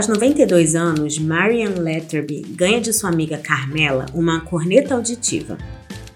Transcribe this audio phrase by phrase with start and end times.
[0.00, 5.58] Aos 92 anos, Marian Letterby ganha de sua amiga Carmela uma corneta auditiva.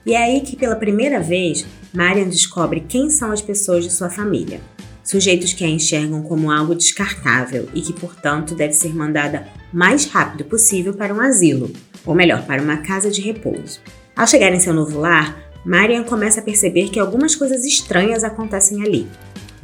[0.07, 4.09] E é aí que, pela primeira vez, Marian descobre quem são as pessoas de sua
[4.09, 4.59] família.
[5.03, 10.47] Sujeitos que a enxergam como algo descartável e que, portanto, deve ser mandada mais rápido
[10.47, 11.71] possível para um asilo,
[12.07, 13.81] ou melhor, para uma casa de repouso.
[14.17, 18.83] Ao chegar em seu novo lar, Marian começa a perceber que algumas coisas estranhas acontecem
[18.83, 19.07] ali.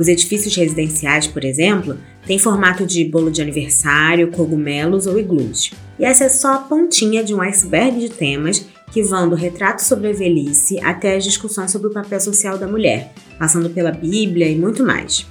[0.00, 5.73] Os edifícios residenciais, por exemplo, têm formato de bolo de aniversário, cogumelos ou iglus.
[5.98, 9.84] E essa é só a pontinha de um iceberg de temas que vão do retrato
[9.84, 14.48] sobre a velhice até as discussões sobre o papel social da mulher, passando pela Bíblia
[14.48, 15.26] e muito mais.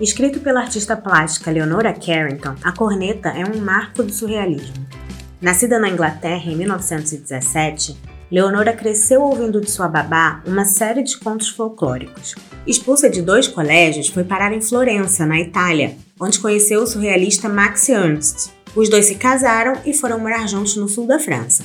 [0.00, 4.84] Escrito pela artista plástica Leonora Carrington, A Corneta é um marco do surrealismo.
[5.40, 7.96] Nascida na Inglaterra em 1917,
[8.32, 12.34] Leonora cresceu ouvindo de sua babá uma série de contos folclóricos.
[12.66, 17.90] Expulsa de dois colégios, foi parar em Florença, na Itália, onde conheceu o surrealista Max
[17.90, 18.50] Ernst.
[18.74, 21.62] Os dois se casaram e foram morar juntos no sul da França.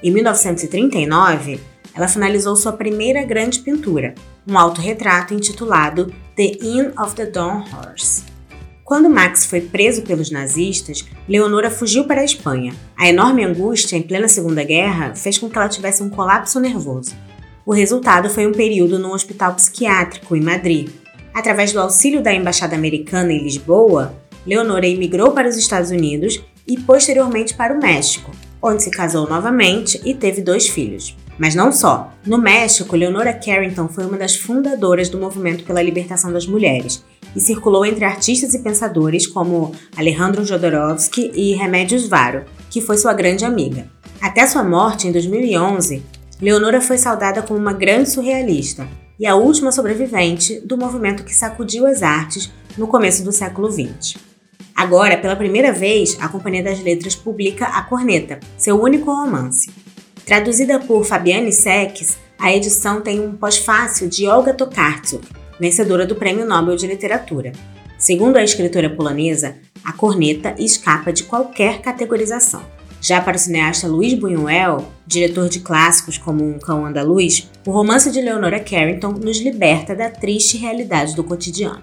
[0.00, 1.58] Em 1939,
[1.92, 4.14] ela finalizou sua primeira grande pintura,
[4.46, 8.33] um autorretrato intitulado The Inn of the Dawn Horse.
[8.84, 12.74] Quando Max foi preso pelos nazistas, Leonora fugiu para a Espanha.
[12.94, 17.16] A enorme angústia em plena Segunda Guerra fez com que ela tivesse um colapso nervoso.
[17.64, 20.90] O resultado foi um período num hospital psiquiátrico em Madrid.
[21.32, 24.14] Através do auxílio da embaixada americana em Lisboa,
[24.46, 29.98] Leonora emigrou para os Estados Unidos e posteriormente para o México, onde se casou novamente
[30.04, 31.16] e teve dois filhos.
[31.38, 32.12] Mas não só.
[32.24, 37.04] No México, Leonora Carrington foi uma das fundadoras do movimento pela libertação das mulheres
[37.34, 43.12] e circulou entre artistas e pensadores como Alejandro Jodorowsky e Remédios Varo, que foi sua
[43.12, 43.86] grande amiga.
[44.20, 46.02] Até sua morte em 2011,
[46.40, 48.86] Leonora foi saudada como uma grande surrealista
[49.18, 54.16] e a última sobrevivente do movimento que sacudiu as artes no começo do século XX.
[54.74, 59.70] Agora, pela primeira vez, a Companhia das Letras publica A Corneta, seu único romance.
[60.24, 65.22] Traduzida por Fabiane Seques, a edição tem um pós-fácil de Olga Tokarczuk,
[65.60, 67.52] vencedora do Prêmio Nobel de Literatura.
[67.98, 72.64] Segundo a escritora polonesa, A Corneta escapa de qualquer categorização.
[73.02, 78.10] Já para o cineasta Luiz Buñuel, diretor de clássicos como Um Cão Andaluz, o romance
[78.10, 81.82] de Leonora Carrington nos liberta da triste realidade do cotidiano.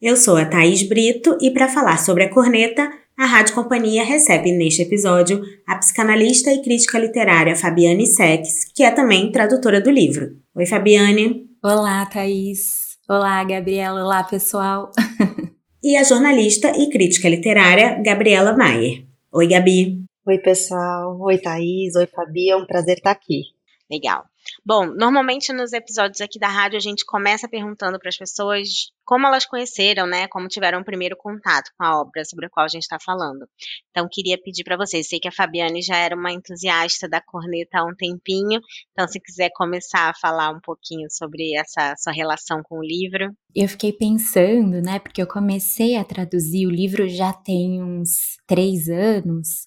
[0.00, 4.52] Eu sou a Thaís Brito e para falar sobre a corneta, a Rádio Companhia recebe
[4.52, 10.36] neste episódio a psicanalista e crítica literária Fabiane Sex, que é também tradutora do livro.
[10.54, 11.46] Oi, Fabiane.
[11.62, 12.98] Olá, Thaís.
[13.08, 14.02] Olá, Gabriela.
[14.02, 14.90] Olá, pessoal.
[15.82, 19.04] e a jornalista e crítica literária Gabriela Maier.
[19.30, 20.04] Oi, Gabi.
[20.26, 21.18] Oi, pessoal.
[21.20, 21.94] Oi, Thaís.
[21.94, 22.50] Oi, Fabi.
[22.50, 23.42] É um prazer estar aqui.
[23.90, 24.24] Legal.
[24.64, 29.26] Bom, normalmente nos episódios aqui da rádio a gente começa perguntando para as pessoas como
[29.26, 30.26] elas conheceram, né?
[30.28, 33.46] Como tiveram o primeiro contato com a obra sobre a qual a gente está falando.
[33.90, 35.06] Então, queria pedir para vocês.
[35.06, 38.58] Sei que a Fabiane já era uma entusiasta da corneta há um tempinho.
[38.92, 43.36] Então, se quiser começar a falar um pouquinho sobre essa sua relação com o livro.
[43.54, 44.98] Eu fiquei pensando, né?
[44.98, 49.60] Porque eu comecei a traduzir o livro já tem uns três anos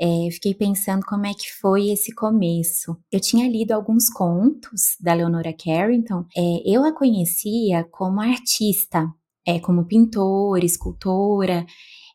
[0.00, 2.96] é, fiquei pensando como é que foi esse começo.
[3.12, 6.24] Eu tinha lido alguns contos da Leonora Carrington.
[6.34, 9.06] É, eu a conhecia como artista,
[9.46, 11.66] é, como pintora, escultora.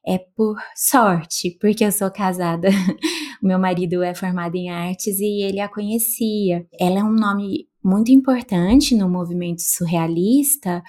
[0.08, 2.70] É por sorte, porque eu sou casada.
[3.42, 6.66] o meu marido é formado em artes e ele a conhecia.
[6.80, 10.82] Ela é um nome muito importante no movimento surrealista,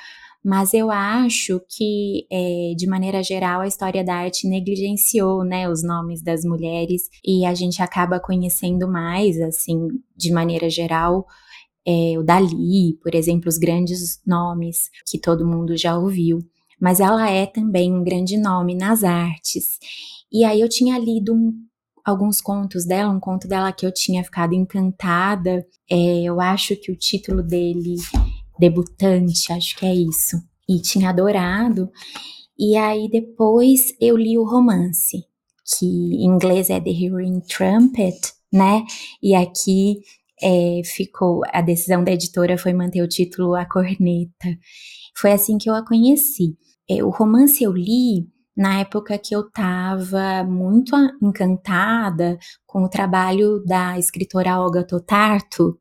[0.46, 5.82] mas eu acho que, é, de maneira geral, a história da arte negligenciou, né, os
[5.82, 11.26] nomes das mulheres e a gente acaba conhecendo mais, assim, de maneira geral,
[11.84, 16.38] é, o Dali, por exemplo, os grandes nomes que todo mundo já ouviu.
[16.80, 19.80] Mas ela é também um grande nome nas artes.
[20.30, 21.54] E aí eu tinha lido um,
[22.04, 25.66] alguns contos dela, um conto dela que eu tinha ficado encantada.
[25.90, 27.96] É, eu acho que o título dele
[28.58, 30.37] debutante, acho que é isso.
[30.69, 31.91] E tinha adorado.
[32.58, 35.25] E aí depois eu li o romance,
[35.79, 38.19] que em inglês é The Hearing Trumpet,
[38.53, 38.85] né?
[39.23, 40.00] E aqui
[40.43, 44.59] é, ficou, a decisão da editora foi manter o título A Corneta.
[45.17, 46.56] Foi assim que eu a conheci.
[46.88, 53.62] É, o romance eu li na época que eu estava muito encantada com o trabalho
[53.64, 55.81] da escritora Olga Totarczuk,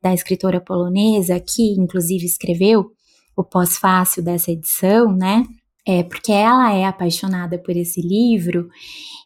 [0.00, 2.92] da escritora polonesa, que inclusive escreveu
[3.36, 5.44] o pós-fácil dessa edição, né?
[5.84, 8.68] É, porque ela é apaixonada por esse livro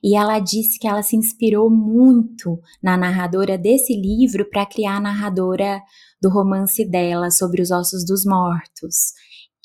[0.02, 5.00] e ela disse que ela se inspirou muito na narradora desse livro para criar a
[5.00, 5.82] narradora
[6.20, 9.12] do romance dela sobre os ossos dos mortos,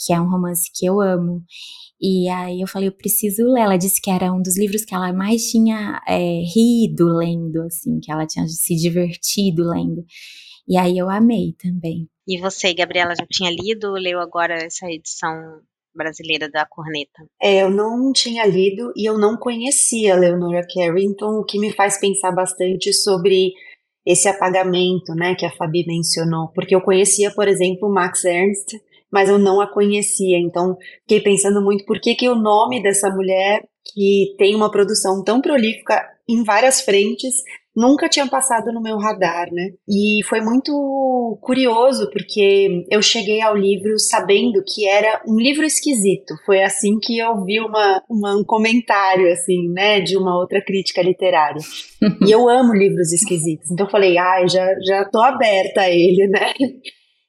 [0.05, 1.41] que é um romance que eu amo.
[2.01, 3.61] E aí eu falei, eu preciso ler.
[3.61, 7.99] Ela disse que era um dos livros que ela mais tinha é, rido lendo, assim,
[7.99, 10.03] que ela tinha se divertido lendo.
[10.67, 12.07] E aí eu amei também.
[12.27, 15.61] E você, Gabriela, já tinha lido ou leu agora essa edição
[15.93, 17.23] brasileira da Corneta?
[17.41, 21.71] É, eu não tinha lido e eu não conhecia a Leonora Carrington, o que me
[21.71, 23.51] faz pensar bastante sobre
[24.05, 28.81] esse apagamento, né, que a Fabi mencionou, porque eu conhecia, por exemplo, Max Ernst,
[29.11, 30.37] mas eu não a conhecia.
[30.39, 33.63] Então, fiquei pensando muito por que, que o nome dessa mulher,
[33.93, 37.35] que tem uma produção tão prolífica em várias frentes,
[37.75, 39.71] nunca tinha passado no meu radar, né?
[39.87, 46.33] E foi muito curioso, porque eu cheguei ao livro sabendo que era um livro esquisito.
[46.45, 51.01] Foi assim que eu vi uma, uma um comentário, assim, né, de uma outra crítica
[51.01, 51.61] literária.
[52.27, 53.71] e eu amo livros esquisitos.
[53.71, 56.53] Então eu falei, ah, já, já tô aberta a ele, né?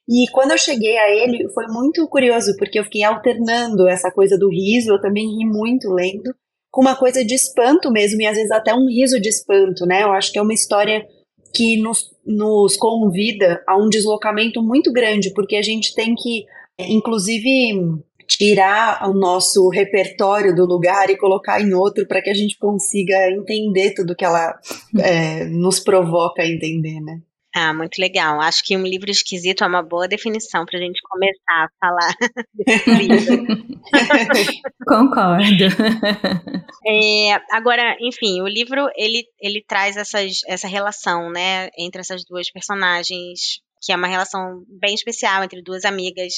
[0.07, 4.37] E quando eu cheguei a ele, foi muito curioso, porque eu fiquei alternando essa coisa
[4.37, 6.33] do riso, eu também ri muito lendo,
[6.69, 10.03] com uma coisa de espanto mesmo, e às vezes até um riso de espanto, né?
[10.03, 11.05] Eu acho que é uma história
[11.53, 16.45] que nos, nos convida a um deslocamento muito grande, porque a gente tem que,
[16.79, 22.57] inclusive, tirar o nosso repertório do lugar e colocar em outro para que a gente
[22.57, 24.59] consiga entender tudo que ela
[24.99, 27.21] é, nos provoca a entender, né?
[27.55, 28.41] Ah, muito legal.
[28.41, 32.15] Acho que um livro esquisito é uma boa definição para a gente começar a falar
[32.53, 33.45] desse livro.
[34.87, 35.65] Concordo.
[36.85, 42.51] É, agora, enfim, o livro ele, ele traz essas, essa relação, né, entre essas duas
[42.51, 46.33] personagens, que é uma relação bem especial entre duas amigas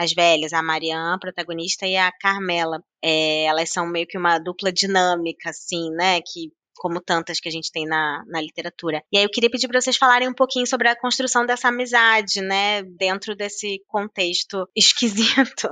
[0.00, 2.82] as velhas, a Marianne, protagonista, e a Carmela.
[3.02, 6.20] É, elas são meio que uma dupla dinâmica, assim, né?
[6.22, 9.02] Que como tantas que a gente tem na, na literatura.
[9.12, 12.40] E aí eu queria pedir para vocês falarem um pouquinho sobre a construção dessa amizade,
[12.40, 15.68] né, dentro desse contexto esquisito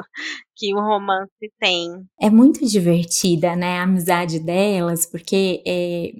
[0.54, 1.88] que o romance tem.
[2.20, 6.12] É muito divertida, né, a amizade delas, porque é,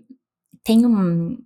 [0.65, 1.37] tem um,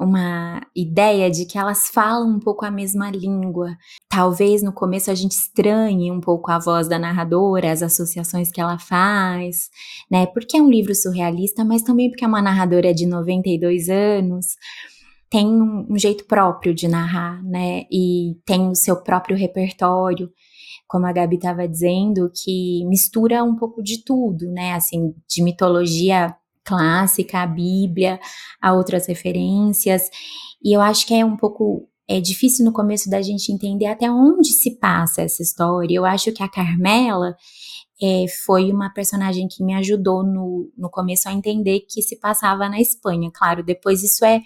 [0.00, 3.76] uma ideia de que elas falam um pouco a mesma língua.
[4.08, 8.60] Talvez no começo a gente estranhe um pouco a voz da narradora, as associações que
[8.60, 9.68] ela faz,
[10.10, 10.24] né?
[10.26, 14.56] Porque é um livro surrealista, mas também porque é uma narradora de 92 anos,
[15.28, 17.84] tem um, um jeito próprio de narrar, né?
[17.92, 20.30] E tem o seu próprio repertório
[20.90, 24.72] como a Gabi estava dizendo, que mistura um pouco de tudo, né?
[24.72, 26.34] Assim, de mitologia
[26.64, 28.20] clássica, a Bíblia,
[28.60, 30.08] a outras referências.
[30.62, 34.10] E eu acho que é um pouco é difícil no começo da gente entender até
[34.10, 35.94] onde se passa essa história.
[35.94, 37.36] Eu acho que a Carmela
[38.02, 42.68] é, foi uma personagem que me ajudou no, no começo a entender que se passava
[42.68, 43.30] na Espanha.
[43.32, 44.40] Claro, depois isso é,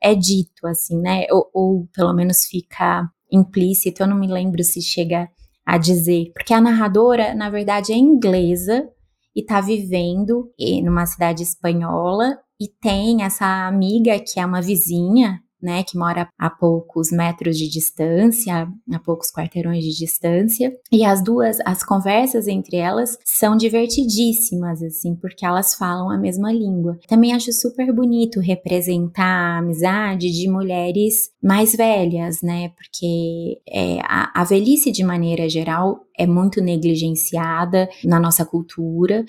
[0.00, 1.26] é dito, assim, né?
[1.32, 5.28] Ou, ou pelo menos fica implícito, eu não me lembro se chega
[5.66, 6.30] a dizer.
[6.32, 8.88] Porque a narradora, na verdade, é inglesa,
[9.34, 10.50] e tá vivendo
[10.82, 16.48] numa cidade espanhola e tem essa amiga que é uma vizinha né, que mora a
[16.48, 22.76] poucos metros de distância, a poucos quarteirões de distância, e as duas, as conversas entre
[22.76, 26.98] elas são divertidíssimas, assim, porque elas falam a mesma língua.
[27.06, 34.40] Também acho super bonito representar a amizade de mulheres mais velhas, né, porque é, a,
[34.40, 39.24] a velhice, de maneira geral, é muito negligenciada na nossa cultura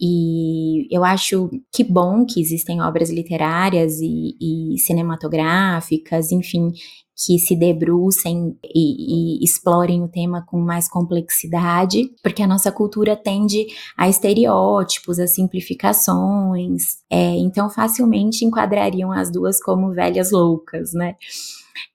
[0.00, 6.72] e eu acho que bom que existem obras literárias e, e cinematográficas, enfim,
[7.14, 13.14] que se debrucem e, e, explorem o tema com mais complexidade, porque a nossa cultura
[13.14, 21.16] tende a estereótipos, a simplificações, é, então facilmente enquadrariam as duas como velhas loucas, né?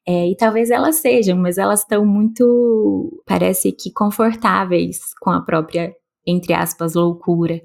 [0.08, 5.94] É, e talvez elas sejam, mas elas estão muito, parece que confortáveis com a própria,
[6.26, 7.62] entre aspas, loucura.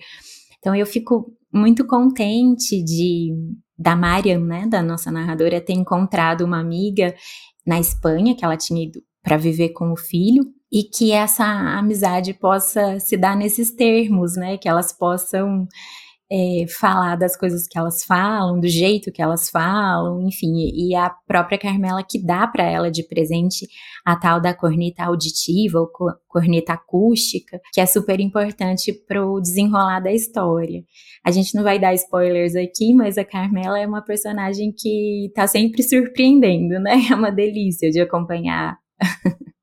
[0.59, 3.35] Então eu fico muito contente de
[3.79, 7.15] da Mariam, né, da nossa narradora, ter encontrado uma amiga
[7.67, 12.35] na Espanha que ela tinha ido para viver com o filho e que essa amizade
[12.35, 15.67] possa se dar nesses termos, né, que elas possam
[16.33, 21.11] é, falar das coisas que elas falam, do jeito que elas falam, enfim, e a
[21.27, 23.67] própria Carmela que dá para ela de presente
[24.05, 25.91] a tal da corneta auditiva ou
[26.29, 30.85] corneta acústica, que é super importante para o desenrolar da história.
[31.25, 35.47] A gente não vai dar spoilers aqui, mas a Carmela é uma personagem que está
[35.47, 37.01] sempre surpreendendo, né?
[37.11, 38.79] É uma delícia de acompanhar.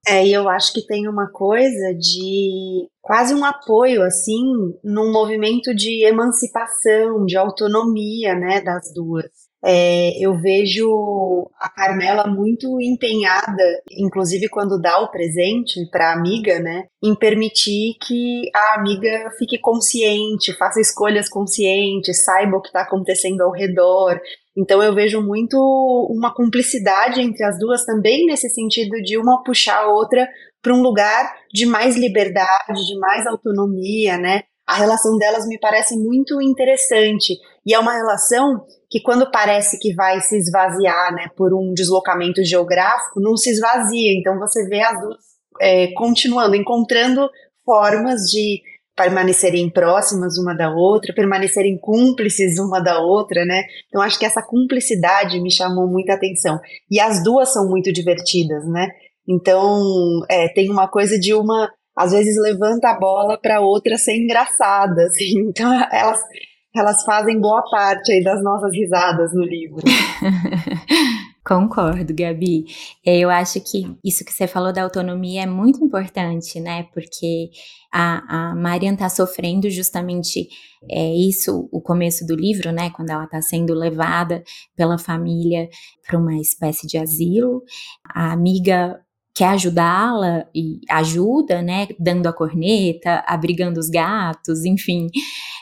[0.08, 4.42] É, e eu acho que tem uma coisa de quase um apoio, assim,
[4.84, 9.26] num movimento de emancipação, de autonomia, né, das duas.
[9.66, 16.60] é, eu vejo a Carmela muito empenhada, inclusive quando dá o presente para a amiga,
[16.60, 22.82] né, em permitir que a amiga fique consciente, faça escolhas conscientes, saiba o que está
[22.82, 24.20] acontecendo ao redor.
[24.58, 25.56] Então eu vejo muito
[26.10, 30.28] uma cumplicidade entre as duas também nesse sentido de uma puxar a outra
[30.62, 34.44] para um lugar de mais liberdade, de mais autonomia, né?
[34.66, 39.94] A relação delas me parece muito interessante e é uma relação que quando parece que
[39.94, 44.14] vai se esvaziar, né, por um deslocamento geográfico, não se esvazia.
[44.20, 45.18] Então você vê as duas
[45.62, 47.30] é, continuando, encontrando
[47.64, 48.62] formas de
[48.98, 53.63] permanecerem próximas uma da outra, permanecerem cúmplices uma da outra, né?
[53.88, 56.60] Então acho que essa cumplicidade me chamou muita atenção.
[56.89, 58.89] E as duas são muito divertidas, né?
[59.30, 59.80] Então
[60.27, 65.04] é, tem uma coisa de uma às vezes levanta a bola para outra ser engraçada,
[65.08, 65.48] assim.
[65.48, 66.20] Então elas
[66.75, 69.82] elas fazem boa parte aí das nossas risadas no livro.
[71.48, 72.66] Concordo, Gabi.
[73.06, 76.84] É, eu acho que isso que você falou da autonomia é muito importante, né?
[76.94, 77.50] Porque
[77.89, 80.50] a, a Marian está sofrendo justamente
[80.92, 82.89] é, isso, o começo do livro, né?
[82.89, 84.44] Quando ela está sendo levada
[84.75, 85.70] pela família
[86.06, 87.63] para uma espécie de asilo.
[88.04, 89.00] A amiga
[89.38, 95.10] quer ajudá-la e ajuda, né, dando a corneta, abrigando os gatos, enfim,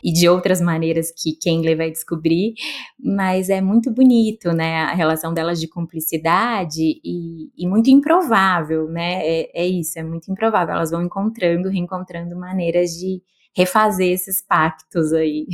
[0.01, 2.53] e de outras maneiras que quem lê vai descobrir,
[2.97, 9.19] mas é muito bonito, né, a relação delas de cumplicidade e, e muito improvável, né,
[9.27, 13.21] é, é isso, é muito improvável, elas vão encontrando, reencontrando maneiras de
[13.55, 15.45] refazer esses pactos aí.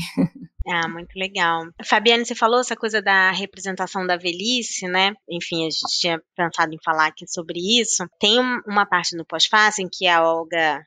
[0.67, 1.63] Ah, muito legal.
[1.84, 5.12] Fabiane, você falou essa coisa da representação da velhice, né?
[5.27, 8.05] Enfim, a gente tinha pensado em falar aqui sobre isso.
[8.20, 10.84] Tem uma parte no pós-fácil em que a Olga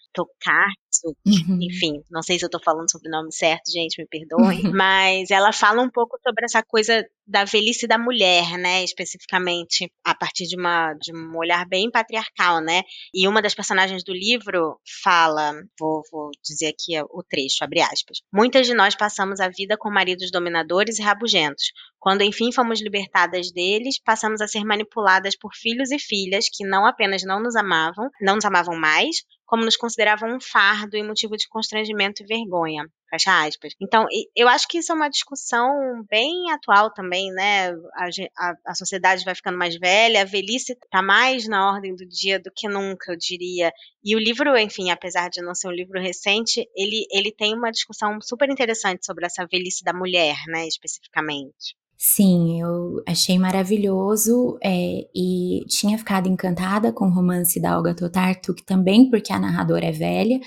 [1.27, 1.59] Uhum.
[1.61, 5.31] enfim, não sei se eu tô falando sobre o nome certo, gente, me perdoem, mas
[5.31, 10.47] ela fala um pouco sobre essa coisa da velhice da mulher, né, especificamente, a partir
[10.47, 12.83] de, uma, de um olhar bem patriarcal, né,
[13.13, 18.19] e uma das personagens do livro fala, vou, vou dizer aqui o trecho, abre aspas,
[18.33, 21.65] muitas de nós passamos a vida com maridos dominadores e rabugentos,
[21.99, 26.87] quando enfim fomos libertadas deles, passamos a ser manipuladas por filhos e filhas que não
[26.87, 29.17] apenas não nos amavam, não nos amavam mais,
[29.55, 32.91] como nos consideravam um fardo e motivo de constrangimento e vergonha.
[33.09, 33.73] Fecha aspas.
[33.81, 37.71] Então, eu acho que isso é uma discussão bem atual também, né?
[37.95, 42.05] A, a, a sociedade vai ficando mais velha, a velhice está mais na ordem do
[42.05, 43.73] dia do que nunca, eu diria.
[44.03, 47.71] E o livro, enfim, apesar de não ser um livro recente, ele, ele tem uma
[47.71, 51.77] discussão super interessante sobre essa velhice da mulher, né, especificamente.
[51.97, 58.65] Sim, eu achei maravilhoso é, e tinha ficado encantada com o romance da Olga Totartuk
[58.65, 60.39] também, porque a narradora é velha,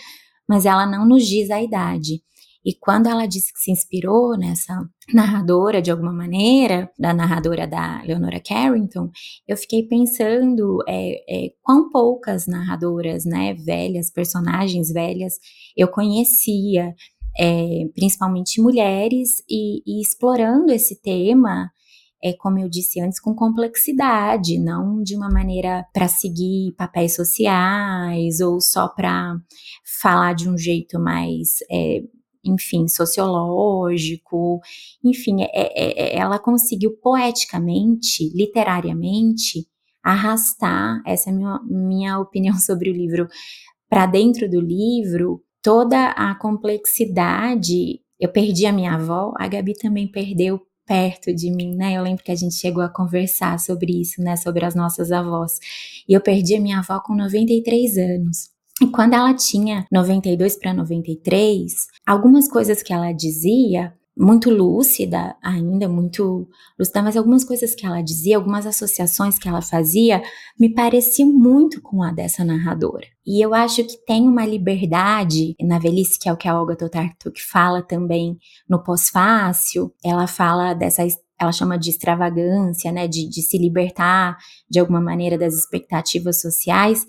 [0.47, 2.21] mas ela não nos diz a idade.
[2.67, 4.77] E quando ela disse que se inspirou nessa
[5.13, 9.09] narradora de alguma maneira, da narradora da Leonora Carrington,
[9.47, 15.35] eu fiquei pensando é, é, quão poucas narradoras, né, velhas, personagens velhas,
[15.77, 16.93] eu conhecia
[17.37, 21.69] é, principalmente mulheres, e, e, explorando esse tema,
[22.23, 28.39] é, como eu disse antes, com complexidade, não de uma maneira para seguir papéis sociais
[28.39, 29.35] ou só para
[30.01, 31.59] falar de um jeito mais.
[31.71, 32.01] É,
[32.43, 34.61] enfim, sociológico,
[35.03, 39.67] enfim, é, é, é ela conseguiu poeticamente, literariamente,
[40.01, 43.27] arrastar, essa é a minha, minha opinião sobre o livro,
[43.89, 47.99] para dentro do livro, toda a complexidade.
[48.17, 51.97] Eu perdi a minha avó, a Gabi também perdeu perto de mim, né?
[51.97, 54.37] Eu lembro que a gente chegou a conversar sobre isso, né?
[54.37, 55.59] Sobre as nossas avós.
[56.07, 58.49] E eu perdi a minha avó com 93 anos.
[58.81, 65.87] E quando ela tinha 92 para 93, algumas coisas que ela dizia muito lúcida ainda,
[65.87, 70.21] muito lúcida, mas algumas coisas que ela dizia, algumas associações que ela fazia,
[70.59, 73.05] me pareciam muito com a dessa narradora.
[73.25, 76.75] E eu acho que tem uma liberdade na velhice, que é o que a Olga
[76.75, 81.05] Totartuk fala também no pós-fácil, ela fala dessa
[81.39, 87.05] ela chama de extravagância, né, de, de se libertar de alguma maneira das expectativas sociais,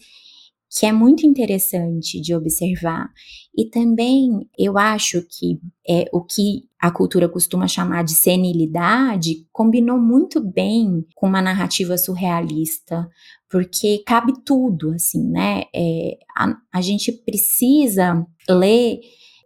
[0.70, 3.10] que é muito interessante de observar.
[3.56, 5.58] E também eu acho que
[5.88, 11.96] é, o que a cultura costuma chamar de senilidade combinou muito bem com uma narrativa
[11.96, 13.08] surrealista,
[13.50, 15.64] porque cabe tudo, assim, né?
[15.74, 19.00] É, a, a gente precisa ler,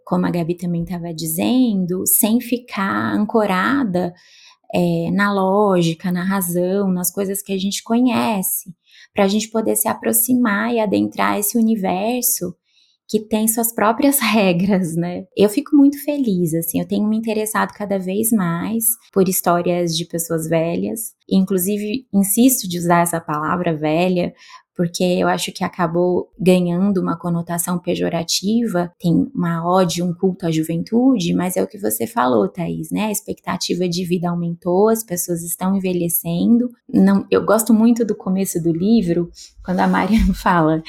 [0.04, 4.12] como a Gabi também estava dizendo, sem ficar ancorada
[4.74, 8.74] é, na lógica, na razão, nas coisas que a gente conhece
[9.14, 12.54] para a gente poder se aproximar e adentrar esse universo
[13.12, 15.26] que tem suas próprias regras, né?
[15.36, 20.06] Eu fico muito feliz, assim, eu tenho me interessado cada vez mais por histórias de
[20.06, 24.32] pessoas velhas, inclusive insisto de usar essa palavra velha,
[24.74, 30.50] porque eu acho que acabou ganhando uma conotação pejorativa, tem uma ódio, um culto à
[30.50, 33.04] juventude, mas é o que você falou, Thaís, né?
[33.04, 36.70] A expectativa de vida aumentou, as pessoas estão envelhecendo.
[36.88, 39.30] Não, eu gosto muito do começo do livro,
[39.62, 40.82] quando a Mariana fala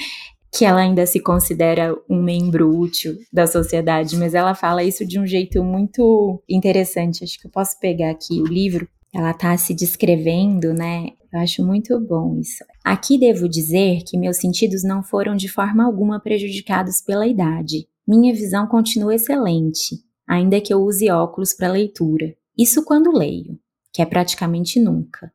[0.53, 5.19] que ela ainda se considera um membro útil da sociedade, mas ela fala isso de
[5.19, 7.23] um jeito muito interessante.
[7.23, 8.87] Acho que eu posso pegar aqui o livro.
[9.11, 11.07] Ela está se descrevendo, né?
[11.31, 12.63] Eu acho muito bom isso.
[12.83, 17.87] Aqui devo dizer que meus sentidos não foram de forma alguma prejudicados pela idade.
[18.07, 22.35] Minha visão continua excelente, ainda que eu use óculos para leitura.
[22.55, 23.57] Isso quando leio,
[23.91, 25.31] que é praticamente nunca.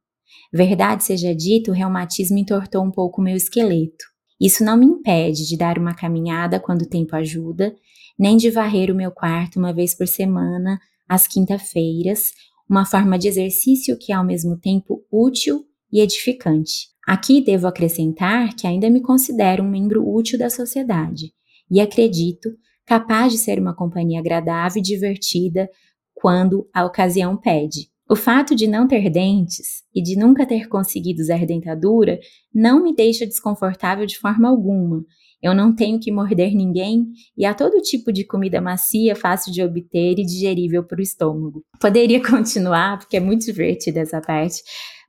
[0.53, 4.05] Verdade seja dita, o reumatismo entortou um pouco meu esqueleto.
[4.41, 7.75] Isso não me impede de dar uma caminhada quando o tempo ajuda,
[8.19, 12.33] nem de varrer o meu quarto uma vez por semana, às quinta-feiras,
[12.69, 16.89] uma forma de exercício que é ao mesmo tempo útil e edificante.
[17.07, 21.33] Aqui devo acrescentar que ainda me considero um membro útil da sociedade
[21.71, 22.51] e acredito
[22.85, 25.69] capaz de ser uma companhia agradável e divertida
[26.15, 27.91] quando a ocasião pede.
[28.11, 32.19] O fato de não ter dentes e de nunca ter conseguido usar dentadura
[32.55, 35.05] não me deixa desconfortável de forma alguma.
[35.43, 39.63] Eu não tenho que morder ninguém e há todo tipo de comida macia, fácil de
[39.63, 41.63] obter e digerível para o estômago.
[41.79, 44.63] Poderia continuar, porque é muito divertida essa parte,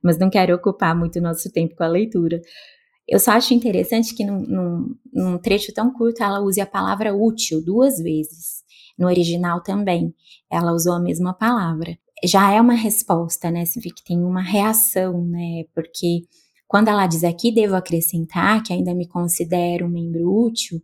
[0.04, 2.38] mas não quero ocupar muito nosso tempo com a leitura.
[3.08, 7.14] Eu só acho interessante que num, num, num trecho tão curto ela use a palavra
[7.14, 8.60] útil duas vezes.
[8.98, 10.14] No original também,
[10.52, 13.64] ela usou a mesma palavra já é uma resposta, né?
[13.64, 15.64] Você vê que tem uma reação, né?
[15.74, 16.22] Porque
[16.66, 20.80] quando ela diz aqui, devo acrescentar que ainda me considero um membro útil,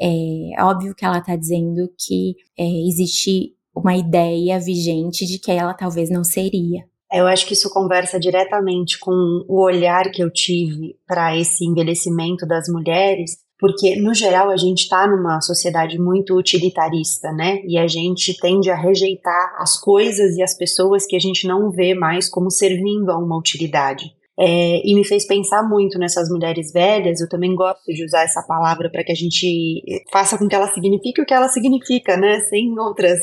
[0.00, 5.74] é óbvio que ela está dizendo que é, existe uma ideia vigente de que ela
[5.74, 6.84] talvez não seria.
[7.12, 9.12] Eu acho que isso conversa diretamente com
[9.46, 14.80] o olhar que eu tive para esse envelhecimento das mulheres, porque no geral a gente
[14.80, 17.60] está numa sociedade muito utilitarista, né?
[17.64, 21.70] E a gente tende a rejeitar as coisas e as pessoas que a gente não
[21.70, 24.06] vê mais como servindo a uma utilidade.
[24.36, 27.20] É, e me fez pensar muito nessas mulheres velhas.
[27.20, 30.66] Eu também gosto de usar essa palavra para que a gente faça com que ela
[30.66, 32.40] signifique o que ela significa, né?
[32.40, 33.20] Sem outras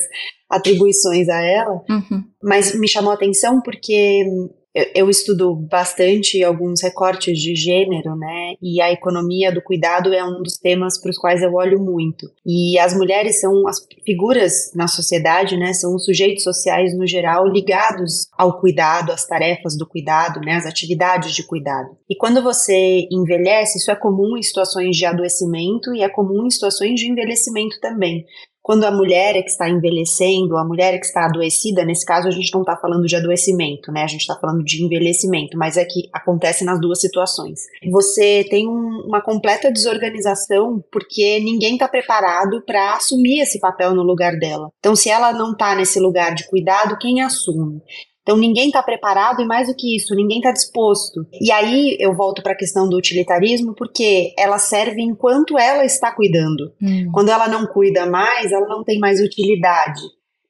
[0.49, 1.83] atribuições a ela.
[1.89, 2.23] Uhum.
[2.41, 4.23] Mas me chamou a atenção porque
[4.73, 8.53] eu, estudo bastante alguns recortes de gênero, né?
[8.61, 12.27] E a economia do cuidado é um dos temas para os quais eu olho muito.
[12.45, 15.73] E as mulheres são as figuras na sociedade, né?
[15.73, 20.53] São os sujeitos sociais no geral ligados ao cuidado, às tarefas do cuidado, né?
[20.53, 21.89] As atividades de cuidado.
[22.09, 26.51] E quando você envelhece, isso é comum em situações de adoecimento e é comum em
[26.51, 28.23] situações de envelhecimento também.
[28.61, 32.27] Quando a mulher é que está envelhecendo, a mulher é que está adoecida, nesse caso
[32.27, 34.03] a gente não está falando de adoecimento, né?
[34.03, 37.61] A gente está falando de envelhecimento, mas é que acontece nas duas situações.
[37.89, 44.03] Você tem um, uma completa desorganização porque ninguém está preparado para assumir esse papel no
[44.03, 44.69] lugar dela.
[44.79, 47.81] Então, se ela não está nesse lugar de cuidado, quem assume?
[48.29, 51.25] Então ninguém está preparado e mais do que isso, ninguém está disposto.
[51.41, 56.11] E aí eu volto para a questão do utilitarismo, porque ela serve enquanto ela está
[56.11, 56.71] cuidando.
[56.79, 57.09] Hum.
[57.11, 59.99] Quando ela não cuida mais, ela não tem mais utilidade.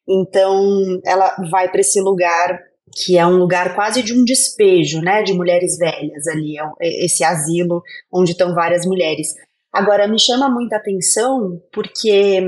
[0.05, 2.59] Então ela vai para esse lugar
[2.93, 7.05] que é um lugar quase de um despejo, né, de mulheres velhas ali, é é
[7.05, 9.29] esse asilo onde estão várias mulheres.
[9.71, 12.41] Agora me chama muita atenção porque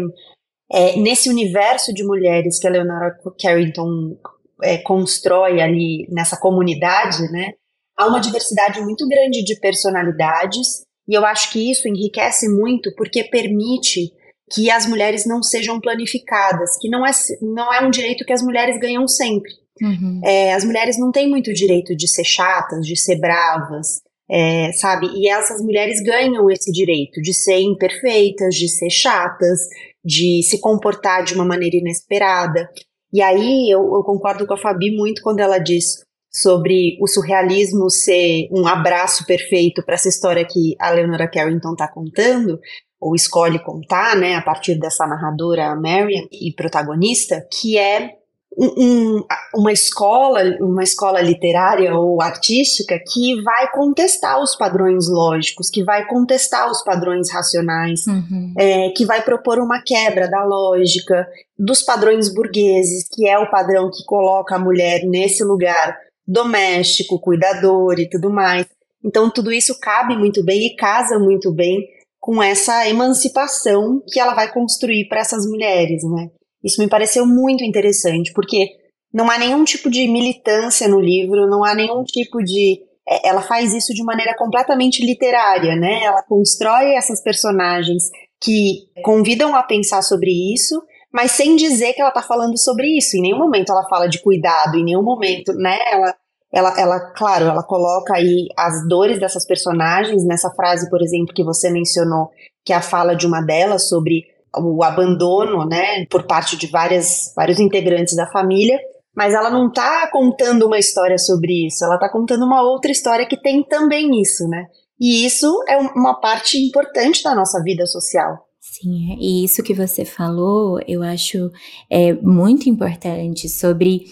[0.69, 4.17] é, nesse universo de mulheres que a Leonora Carrington
[4.63, 7.53] é, constrói ali nessa comunidade, né,
[7.97, 13.23] há uma diversidade muito grande de personalidades e eu acho que isso enriquece muito porque
[13.23, 14.11] permite
[14.51, 18.41] que as mulheres não sejam planificadas, que não é, não é um direito que as
[18.41, 19.51] mulheres ganham sempre.
[19.81, 20.21] Uhum.
[20.23, 25.07] É, as mulheres não têm muito direito de ser chatas, de ser bravas, é, sabe?
[25.15, 29.59] E essas mulheres ganham esse direito de ser imperfeitas, de ser chatas,
[30.03, 32.69] de se comportar de uma maneira inesperada.
[33.13, 37.89] E aí eu, eu concordo com a Fabi muito quando ela diz sobre o surrealismo
[37.89, 42.57] ser um abraço perfeito para essa história que a Leonora Carrington está contando,
[42.99, 48.20] ou escolhe contar, né, a partir dessa narradora Marian e protagonista, que é
[48.57, 49.23] um,
[49.55, 56.05] uma escola, uma escola literária ou artística que vai contestar os padrões lógicos, que vai
[56.05, 58.53] contestar os padrões racionais, uhum.
[58.57, 63.89] é, que vai propor uma quebra da lógica, dos padrões burgueses, que é o padrão
[63.89, 68.65] que coloca a mulher nesse lugar doméstico, cuidador e tudo mais.
[69.03, 71.87] Então tudo isso cabe muito bem e casa muito bem
[72.19, 76.29] com essa emancipação que ela vai construir para essas mulheres, né?
[76.63, 78.67] Isso me pareceu muito interessante, porque
[79.13, 82.81] não há nenhum tipo de militância no livro, não há nenhum tipo de.
[83.07, 86.03] É, ela faz isso de maneira completamente literária, né?
[86.03, 88.03] Ela constrói essas personagens
[88.39, 90.81] que convidam a pensar sobre isso,
[91.13, 93.17] mas sem dizer que ela está falando sobre isso.
[93.17, 95.77] Em nenhum momento ela fala de cuidado, em nenhum momento, né?
[95.91, 96.15] Ela,
[96.53, 101.43] ela, ela, claro, ela coloca aí as dores dessas personagens nessa frase, por exemplo, que
[101.43, 102.29] você mencionou,
[102.63, 104.23] que é a fala de uma delas sobre
[104.57, 108.77] o abandono, né, por parte de várias, vários integrantes da família,
[109.15, 113.25] mas ela não está contando uma história sobre isso, ela está contando uma outra história
[113.25, 114.65] que tem também isso, né?
[114.99, 118.37] E isso é uma parte importante da nossa vida social.
[118.59, 121.49] Sim, e isso que você falou, eu acho
[121.89, 124.05] é, muito importante sobre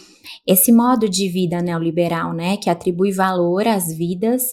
[0.45, 4.43] esse modo de vida neoliberal, né, que atribui valor às vidas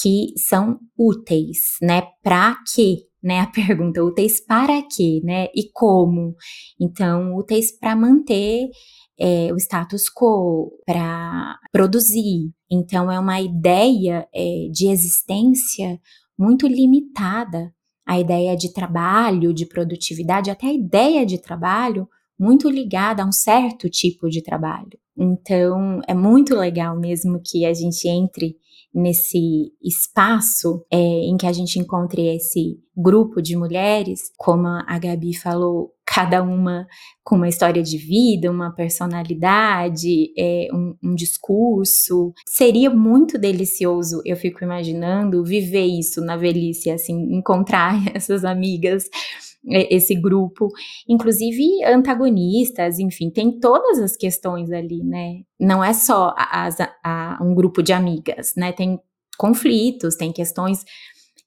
[0.00, 2.02] que são úteis, né?
[2.22, 2.98] Para quê?
[3.22, 5.48] Né, a pergunta, úteis para quê, né?
[5.54, 6.34] E como?
[6.80, 8.70] Então, úteis para manter
[9.18, 12.50] é, o status quo, para produzir.
[12.70, 16.00] Então, é uma ideia é, de existência
[16.38, 17.72] muito limitada.
[18.06, 23.32] A ideia de trabalho, de produtividade, até a ideia de trabalho muito ligada a um
[23.32, 24.98] certo tipo de trabalho.
[25.16, 28.56] Então, é muito legal mesmo que a gente entre
[28.94, 35.34] nesse espaço é, em que a gente encontre esse grupo de mulheres, como a Gabi
[35.34, 36.86] falou, cada uma
[37.22, 42.32] com uma história de vida, uma personalidade, é, um, um, discurso.
[42.48, 49.04] Seria muito delicioso, eu fico imaginando, viver isso na velhice, assim, encontrar essas amigas
[49.68, 50.68] esse grupo,
[51.08, 55.42] inclusive antagonistas, enfim, tem todas as questões ali, né?
[55.58, 58.72] Não é só a, um grupo de amigas, né?
[58.72, 58.98] Tem
[59.36, 60.84] conflitos, tem questões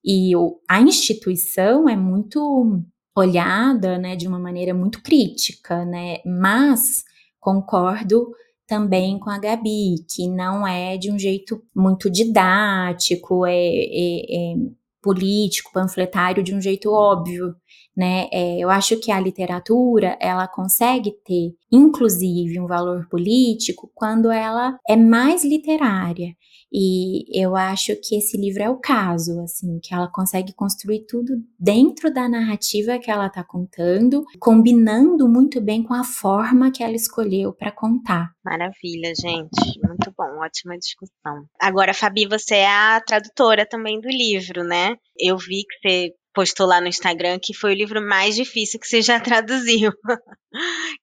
[0.04, 2.84] e o, a instituição é muito
[3.16, 6.18] olhada, né, de uma maneira muito crítica, né?
[6.26, 7.04] Mas
[7.40, 8.32] concordo
[8.68, 14.56] também com a Gabi, que não é de um jeito muito didático, é, é, é
[15.02, 17.56] político, panfletário de um jeito óbvio,
[17.96, 18.28] né?
[18.32, 24.78] É, eu acho que a literatura ela consegue ter, inclusive, um valor político quando ela
[24.88, 26.36] é mais literária.
[26.76, 31.34] E eu acho que esse livro é o caso, assim, que ela consegue construir tudo
[31.60, 36.96] dentro da narrativa que ela está contando, combinando muito bem com a forma que ela
[36.96, 38.32] escolheu para contar.
[38.44, 39.80] Maravilha, gente.
[39.88, 41.46] Muito bom, ótima discussão.
[41.62, 44.96] Agora, Fabi, você é a tradutora também do livro, né?
[45.20, 48.88] Eu vi que você postou lá no Instagram que foi o livro mais difícil que
[48.88, 49.92] você já traduziu.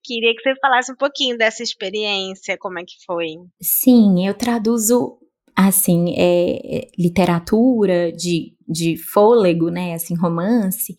[0.02, 3.26] Queria que você falasse um pouquinho dessa experiência, como é que foi.
[3.60, 5.18] Sim, eu traduzo
[5.56, 10.96] assim, é, literatura de, de fôlego, né, assim, romance,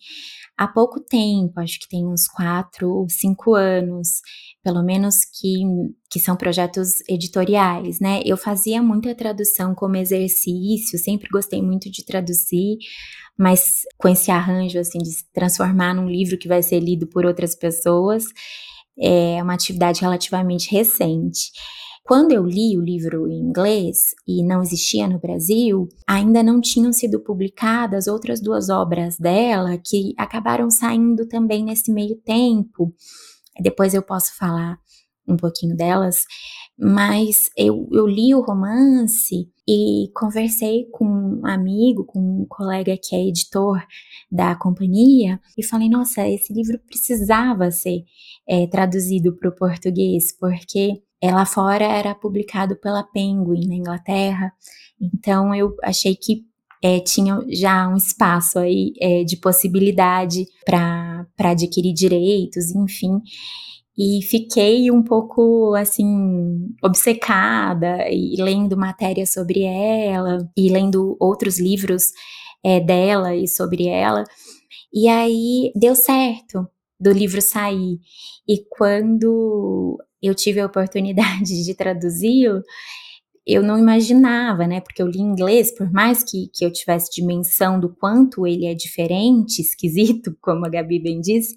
[0.56, 4.20] há pouco tempo, acho que tem uns quatro cinco anos,
[4.62, 5.62] pelo menos que,
[6.10, 8.20] que são projetos editoriais, né?
[8.24, 12.76] Eu fazia muita tradução como exercício, sempre gostei muito de traduzir,
[13.38, 17.26] mas com esse arranjo assim de se transformar num livro que vai ser lido por
[17.26, 18.24] outras pessoas,
[18.98, 21.50] é uma atividade relativamente recente.
[22.04, 26.92] Quando eu li o livro em inglês e não existia no Brasil, ainda não tinham
[26.92, 32.92] sido publicadas outras duas obras dela que acabaram saindo também nesse meio tempo.
[33.60, 34.78] Depois eu posso falar
[35.28, 36.24] um pouquinho delas,
[36.78, 43.14] mas eu, eu li o romance e conversei com um amigo, com um colega que
[43.14, 43.80] é editor
[44.30, 48.04] da companhia, e falei: nossa, esse livro precisava ser
[48.48, 54.52] é, traduzido para o português, porque lá fora era publicado pela Penguin, na Inglaterra,
[55.00, 56.44] então eu achei que
[56.82, 63.20] é, tinha já um espaço aí é, de possibilidade para adquirir direitos, enfim.
[63.96, 72.10] E fiquei um pouco assim obcecada e lendo matérias sobre ela e lendo outros livros
[72.64, 74.24] é, dela e sobre ela.
[74.92, 76.66] E aí deu certo
[76.98, 77.98] do livro sair.
[78.48, 82.62] E quando eu tive a oportunidade de traduzi-lo
[83.46, 84.80] eu não imaginava, né?
[84.80, 88.74] Porque eu li inglês, por mais que, que eu tivesse dimensão do quanto ele é
[88.74, 91.54] diferente, esquisito, como a Gabi bem disse,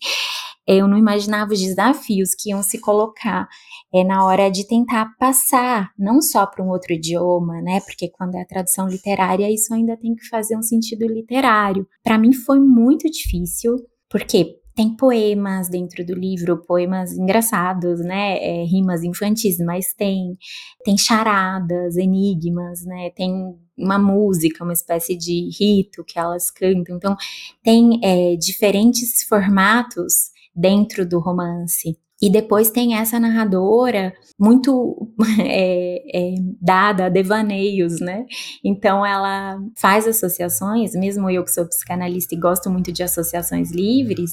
[0.67, 3.47] eu não imaginava os desafios que iam se colocar
[3.93, 7.79] é, na hora de tentar passar, não só para um outro idioma, né?
[7.81, 11.87] Porque quando é a tradução literária, isso ainda tem que fazer um sentido literário.
[12.03, 13.75] Para mim foi muito difícil,
[14.09, 18.37] porque tem poemas dentro do livro, poemas engraçados, né?
[18.43, 20.37] É, rimas infantis, mas tem
[20.83, 23.09] tem charadas, enigmas, né?
[23.11, 23.31] Tem
[23.77, 26.97] uma música, uma espécie de rito que elas cantam.
[26.97, 27.15] Então,
[27.63, 31.97] tem é, diferentes formatos dentro do romance.
[32.21, 38.25] E depois tem essa narradora muito é, é, dada a devaneios, né?
[38.63, 44.31] Então ela faz associações, mesmo eu que sou psicanalista e gosto muito de associações livres,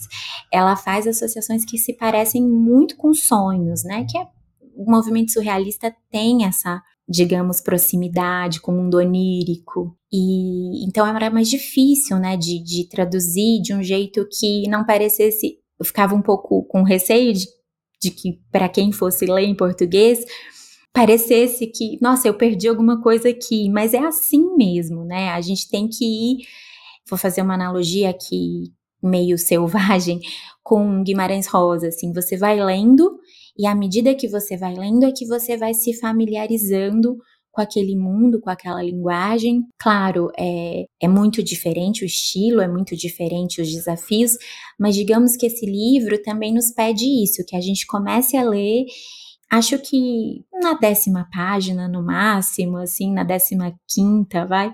[0.53, 4.07] ela faz associações que se parecem muito com sonhos, né?
[4.09, 4.27] Que é,
[4.77, 9.97] o movimento surrealista tem essa digamos, proximidade com o mundo onírico.
[10.11, 15.59] E então era mais difícil, né, de, de traduzir de um jeito que não parecesse.
[15.79, 17.47] Eu ficava um pouco com receio de
[18.03, 20.25] de que para quem fosse ler em português
[20.93, 25.31] parecesse que, nossa, eu perdi alguma coisa aqui, mas é assim mesmo, né?
[25.31, 26.47] A gente tem que ir,
[27.09, 30.21] vou fazer uma analogia aqui meio selvagem
[30.63, 33.19] com Guimarães Rosa, assim, você vai lendo
[33.57, 37.17] e à medida que você vai lendo é que você vai se familiarizando
[37.53, 39.63] com aquele mundo, com aquela linguagem.
[39.79, 44.33] Claro, é, é muito diferente o estilo, é muito diferente os desafios,
[44.81, 48.87] mas digamos que esse livro também nos pede isso, que a gente comece a ler
[49.53, 54.73] acho que na décima página, no máximo, assim, na décima quinta, vai,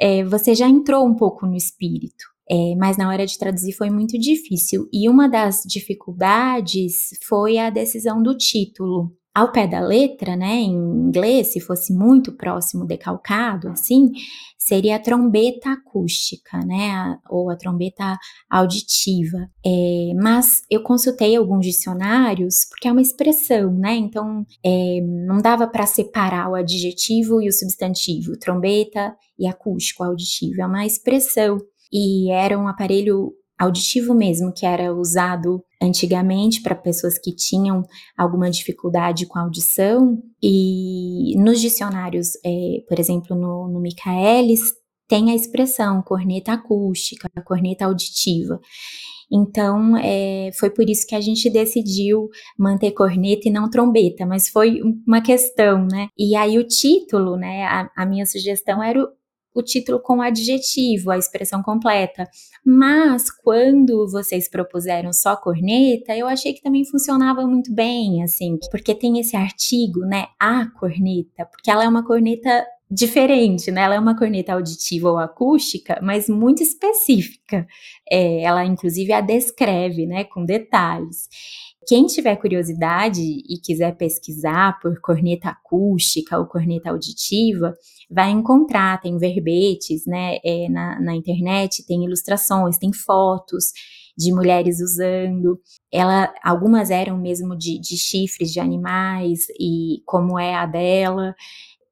[0.00, 2.24] é, você já entrou um pouco no espírito.
[2.50, 4.88] É, mas na hora de traduzir foi muito difícil.
[4.92, 10.72] E uma das dificuldades foi a decisão do título ao pé da letra, né, em
[10.72, 14.12] inglês, se fosse muito próximo decalcado, assim,
[14.56, 18.16] seria a trombeta acústica, né, a, ou a trombeta
[18.48, 19.38] auditiva.
[19.66, 25.66] É, mas eu consultei alguns dicionários, porque é uma expressão, né, então é, não dava
[25.66, 31.58] para separar o adjetivo e o substantivo, trombeta e acústico auditivo, é uma expressão.
[31.92, 37.82] E era um aparelho auditivo mesmo, que era usado antigamente para pessoas que tinham
[38.16, 40.18] alguma dificuldade com a audição.
[40.42, 44.60] E nos dicionários, é, por exemplo, no, no Michaelis,
[45.06, 48.58] tem a expressão corneta acústica, corneta auditiva.
[49.30, 54.48] Então, é, foi por isso que a gente decidiu manter corneta e não trombeta, mas
[54.48, 56.08] foi uma questão, né?
[56.16, 57.64] E aí o título, né?
[57.64, 59.08] A, a minha sugestão era o,
[59.54, 62.28] o título com adjetivo, a expressão completa.
[62.64, 68.94] Mas quando vocês propuseram só corneta, eu achei que também funcionava muito bem, assim, porque
[68.94, 73.82] tem esse artigo, né, a corneta, porque ela é uma corneta diferente, né?
[73.82, 77.66] Ela é uma corneta auditiva ou acústica, mas muito específica.
[78.10, 81.28] É, ela, inclusive, a descreve, né, com detalhes.
[81.86, 87.74] Quem tiver curiosidade e quiser pesquisar por corneta acústica ou corneta auditiva,
[88.10, 93.72] vai encontrar, tem verbetes, né, é, na, na internet, tem ilustrações, tem fotos
[94.16, 95.60] de mulheres usando.
[95.92, 101.34] Ela, algumas eram mesmo de, de chifres de animais e como é a dela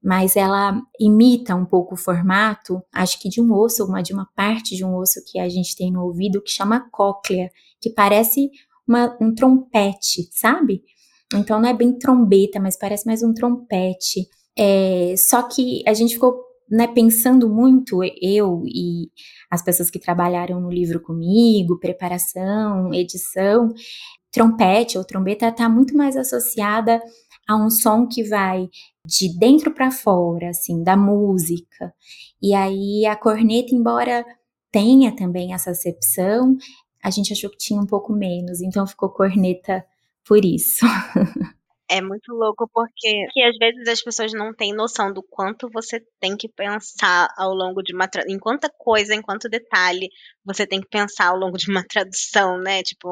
[0.02, 4.26] mas ela imita um pouco o formato, acho que de um osso, uma de uma
[4.34, 7.50] parte de um osso que a gente tem no ouvido que chama cóclea,
[7.80, 8.50] que parece
[8.86, 10.82] uma, um trompete, sabe?
[11.34, 14.28] Então não é bem trombeta, mas parece mais um trompete.
[14.56, 16.34] É, só que a gente ficou
[16.70, 19.10] né, pensando muito, eu e
[19.50, 23.72] as pessoas que trabalharam no livro comigo, preparação, edição,
[24.30, 27.00] trompete ou trombeta está muito mais associada
[27.46, 28.68] a um som que vai
[29.06, 31.92] de dentro para fora, assim, da música.
[32.40, 34.24] E aí a corneta, embora
[34.70, 36.56] tenha também essa acepção,
[37.02, 39.84] a gente achou que tinha um pouco menos, então ficou corneta
[40.24, 40.86] por isso.
[41.92, 46.00] É muito louco porque que às vezes as pessoas não têm noção do quanto você
[46.18, 50.08] tem que pensar ao longo de uma em quanta coisa, em quanto detalhe
[50.42, 52.82] você tem que pensar ao longo de uma tradução, né?
[52.82, 53.08] Tipo,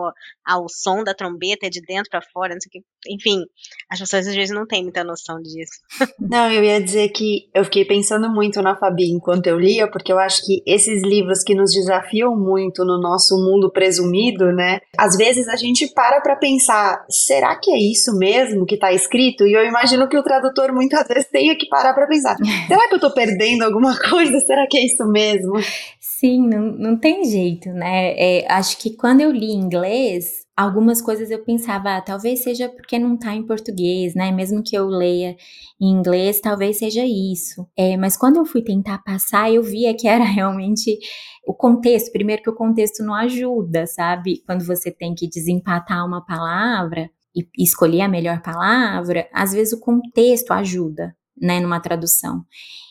[0.46, 3.14] ah, o som da trombeta é de dentro para fora, não sei o que.
[3.14, 3.44] Enfim,
[3.90, 5.80] as pessoas às vezes não têm muita noção disso.
[6.20, 10.12] Não, eu ia dizer que eu fiquei pensando muito na Fabi enquanto eu lia, porque
[10.12, 14.80] eu acho que esses livros que nos desafiam muito no nosso mundo presumido, né?
[14.98, 19.44] Às vezes a gente para para pensar, será que é isso mesmo que tá escrito?
[19.44, 22.37] E eu imagino que o tradutor muitas vezes tenha que parar para pensar,
[22.68, 24.38] será que eu tô perdendo alguma coisa?
[24.38, 25.54] Será que é isso mesmo?
[25.98, 28.14] Sim, não, não tem jeito, né?
[28.16, 32.96] É, acho que quando eu li inglês, algumas coisas eu pensava, ah, talvez seja porque
[32.96, 34.30] não tá em português, né?
[34.30, 35.35] Mesmo que eu leia
[35.80, 37.66] em inglês, talvez seja isso.
[37.76, 40.96] É, mas quando eu fui tentar passar, eu via que era realmente
[41.44, 42.12] o contexto.
[42.12, 44.42] Primeiro que o contexto não ajuda, sabe?
[44.46, 49.80] Quando você tem que desempatar uma palavra e escolher a melhor palavra, às vezes o
[49.80, 52.44] contexto ajuda, né, numa tradução.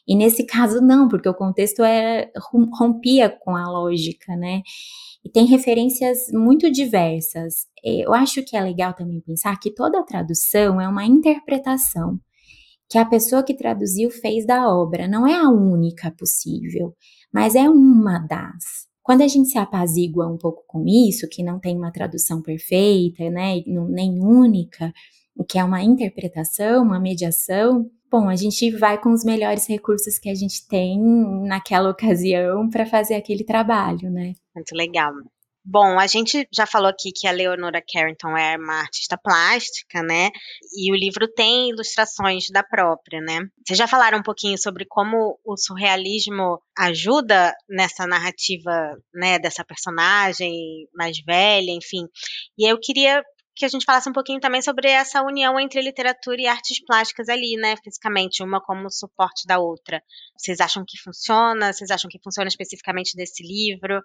[0.07, 4.61] E nesse caso não, porque o contexto é rompia com a lógica, né?
[5.23, 7.67] E tem referências muito diversas.
[7.83, 12.19] É, eu acho que é legal também pensar que toda tradução é uma interpretação
[12.89, 15.07] que a pessoa que traduziu fez da obra.
[15.07, 16.95] Não é a única possível,
[17.31, 18.88] mas é uma das.
[19.09, 23.27] Quando a gente se apazigua um pouco com isso, que não tem uma tradução perfeita,
[23.31, 24.93] né, nem única,
[25.49, 30.29] que é uma interpretação, uma mediação, bom, a gente vai com os melhores recursos que
[30.29, 31.01] a gente tem
[31.43, 34.33] naquela ocasião para fazer aquele trabalho, né?
[34.53, 35.11] Muito legal.
[35.63, 40.29] Bom, a gente já falou aqui que a Leonora Carrington é uma artista plástica, né?
[40.75, 43.39] E o livro tem ilustrações da própria, né?
[43.65, 50.87] Vocês já falaram um pouquinho sobre como o surrealismo ajuda nessa narrativa, né, dessa personagem
[50.95, 52.07] mais velha, enfim.
[52.57, 53.23] E eu queria
[53.59, 57.27] que a gente falasse um pouquinho também sobre essa união entre literatura e artes plásticas
[57.27, 60.01] ali, né, fisicamente, uma como suporte da outra.
[60.37, 61.73] Vocês acham que funciona?
[61.73, 64.01] Vocês acham que funciona especificamente desse livro?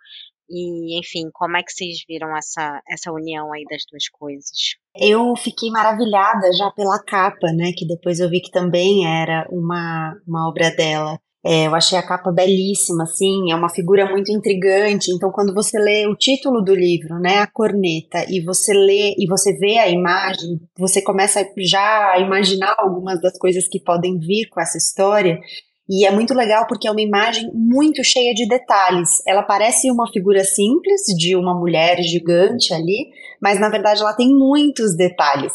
[0.51, 4.75] E, enfim, como é que vocês viram essa, essa união aí das duas coisas?
[4.97, 10.21] Eu fiquei maravilhada já pela capa, né, que depois eu vi que também era uma,
[10.27, 11.17] uma obra dela.
[11.47, 15.13] É, eu achei a capa belíssima, assim, é uma figura muito intrigante.
[15.13, 19.27] Então, quando você lê o título do livro, né, a corneta, e você lê e
[19.27, 24.49] você vê a imagem, você começa já a imaginar algumas das coisas que podem vir
[24.49, 25.39] com essa história.
[25.87, 29.23] E é muito legal porque é uma imagem muito cheia de detalhes.
[29.27, 34.29] Ela parece uma figura simples de uma mulher gigante ali, mas na verdade ela tem
[34.29, 35.53] muitos detalhes.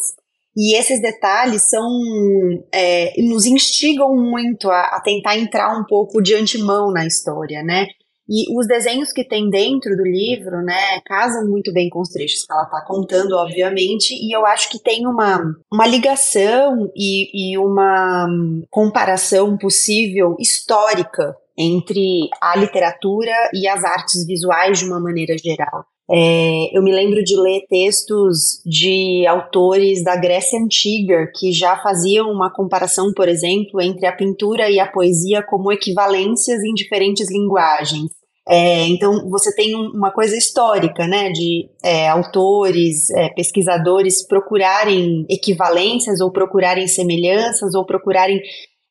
[0.62, 1.88] E esses detalhes são
[2.70, 7.86] é, nos instigam muito a, a, tentar entrar um pouco de antemão na história, né?
[8.28, 12.44] E os desenhos que tem dentro do livro, né, casam muito bem com os trechos
[12.44, 15.42] que ela está contando, obviamente, e eu acho que tem uma,
[15.72, 18.28] uma ligação e, e uma
[18.68, 25.86] comparação possível histórica entre a literatura e as artes visuais de uma maneira geral.
[26.12, 32.28] É, eu me lembro de ler textos de autores da Grécia Antiga que já faziam
[32.32, 38.10] uma comparação, por exemplo, entre a pintura e a poesia como equivalências em diferentes linguagens.
[38.48, 46.20] É, então você tem uma coisa histórica, né, de é, autores, é, pesquisadores procurarem equivalências
[46.20, 48.40] ou procurarem semelhanças ou procurarem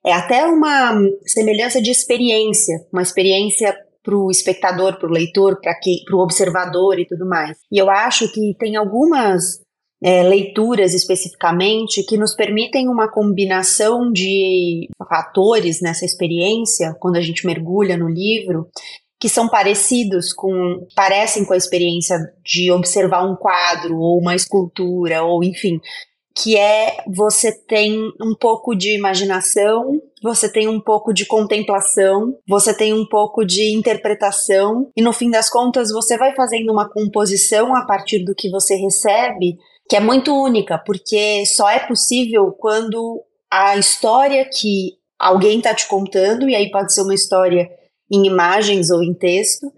[0.05, 6.15] é, até uma semelhança de experiência, uma experiência para o espectador, para o leitor, para
[6.15, 7.57] o observador e tudo mais.
[7.71, 9.61] E eu acho que tem algumas
[10.01, 17.45] é, leituras especificamente que nos permitem uma combinação de fatores nessa experiência, quando a gente
[17.45, 18.69] mergulha no livro,
[19.19, 25.23] que são parecidos com, parecem com a experiência de observar um quadro ou uma escultura
[25.23, 25.81] ou enfim,
[26.41, 32.73] que é você tem um pouco de imaginação, você tem um pouco de contemplação, você
[32.73, 37.75] tem um pouco de interpretação, e no fim das contas você vai fazendo uma composição
[37.75, 39.57] a partir do que você recebe,
[39.89, 43.21] que é muito única, porque só é possível quando
[43.51, 47.69] a história que alguém está te contando, e aí pode ser uma história
[48.09, 49.71] em imagens ou em texto,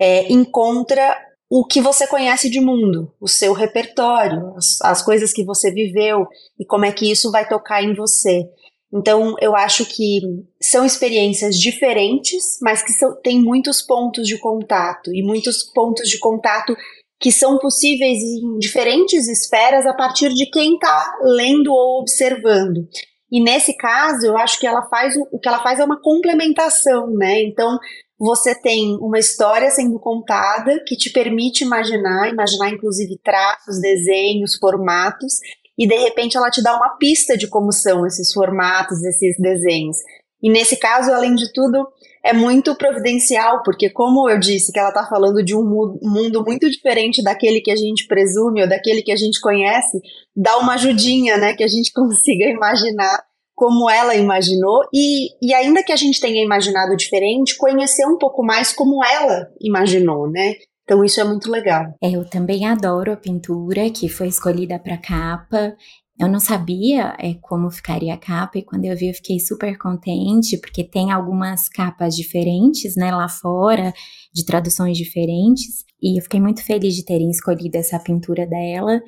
[0.00, 1.16] é, encontra
[1.50, 6.26] o que você conhece de mundo, o seu repertório, as, as coisas que você viveu
[6.58, 8.44] e como é que isso vai tocar em você.
[8.92, 10.20] Então, eu acho que
[10.60, 16.18] são experiências diferentes, mas que são, têm muitos pontos de contato e muitos pontos de
[16.18, 16.74] contato
[17.20, 22.88] que são possíveis em diferentes esferas a partir de quem está lendo ou observando.
[23.30, 26.00] E nesse caso, eu acho que ela faz o, o que ela faz é uma
[26.00, 27.42] complementação, né?
[27.42, 27.78] Então,
[28.18, 35.34] você tem uma história sendo contada que te permite imaginar, imaginar inclusive traços, desenhos, formatos,
[35.78, 39.96] e de repente ela te dá uma pista de como são esses formatos, esses desenhos.
[40.42, 41.86] E nesse caso, além de tudo,
[42.24, 45.64] é muito providencial, porque como eu disse que ela está falando de um
[46.02, 50.00] mundo muito diferente daquele que a gente presume ou daquele que a gente conhece,
[50.36, 53.27] dá uma ajudinha, né, que a gente consiga imaginar
[53.58, 58.40] como ela imaginou e, e ainda que a gente tenha imaginado diferente, conhecer um pouco
[58.40, 60.54] mais como ela imaginou, né?
[60.84, 61.92] Então isso é muito legal.
[62.00, 65.74] É, eu também adoro a pintura que foi escolhida para capa.
[66.20, 69.76] Eu não sabia é, como ficaria a capa e quando eu vi eu fiquei super
[69.76, 73.92] contente porque tem algumas capas diferentes, né, lá fora,
[74.32, 79.00] de traduções diferentes e eu fiquei muito feliz de terem escolhido essa pintura dela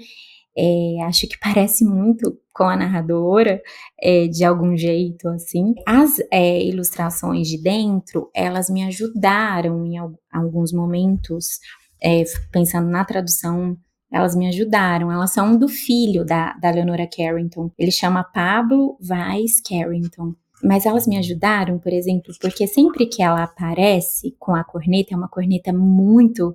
[0.57, 3.61] é, acho que parece muito com a narradora,
[4.01, 5.74] é, de algum jeito, assim.
[5.86, 9.96] As é, ilustrações de dentro, elas me ajudaram em
[10.32, 11.59] alguns momentos,
[12.03, 13.76] é, pensando na tradução,
[14.12, 15.11] elas me ajudaram.
[15.12, 17.70] Elas são do filho da, da Leonora Carrington.
[17.78, 20.34] Ele chama Pablo Vaz Carrington.
[20.63, 25.17] Mas elas me ajudaram, por exemplo, porque sempre que ela aparece com a corneta, é
[25.17, 26.55] uma corneta muito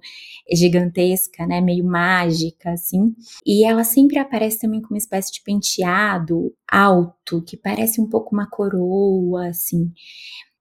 [0.51, 6.53] gigantesca, né, meio mágica, assim, e ela sempre aparece também com uma espécie de penteado
[6.69, 9.91] alto, que parece um pouco uma coroa, assim.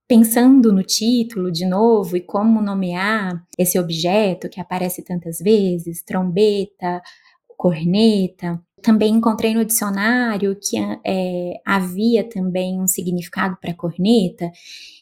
[0.07, 7.01] Pensando no título de novo e como nomear esse objeto que aparece tantas vezes, trombeta,
[7.57, 14.51] corneta, também encontrei no dicionário que é, havia também um significado para corneta,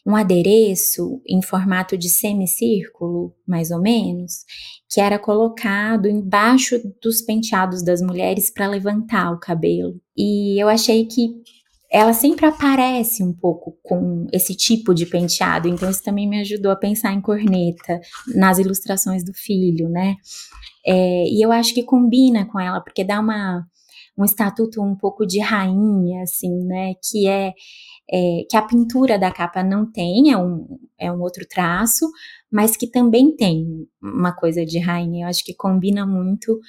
[0.06, 4.44] um adereço em formato de semicírculo, mais ou menos,
[4.88, 10.00] que era colocado embaixo dos penteados das mulheres para levantar o cabelo.
[10.16, 11.42] E eu achei que
[11.90, 16.72] ela sempre aparece um pouco com esse tipo de penteado, então isso também me ajudou
[16.72, 18.00] a pensar em corneta
[18.34, 20.16] nas ilustrações do filho, né?
[20.86, 23.66] É, e eu acho que combina com ela, porque dá uma
[24.16, 26.94] um estatuto um pouco de rainha, assim, né?
[27.02, 27.52] Que é,
[28.10, 32.08] é, que a pintura da capa não tem, é um, é um outro traço,
[32.50, 35.24] mas que também tem uma coisa de rainha.
[35.24, 36.60] Eu acho que combina muito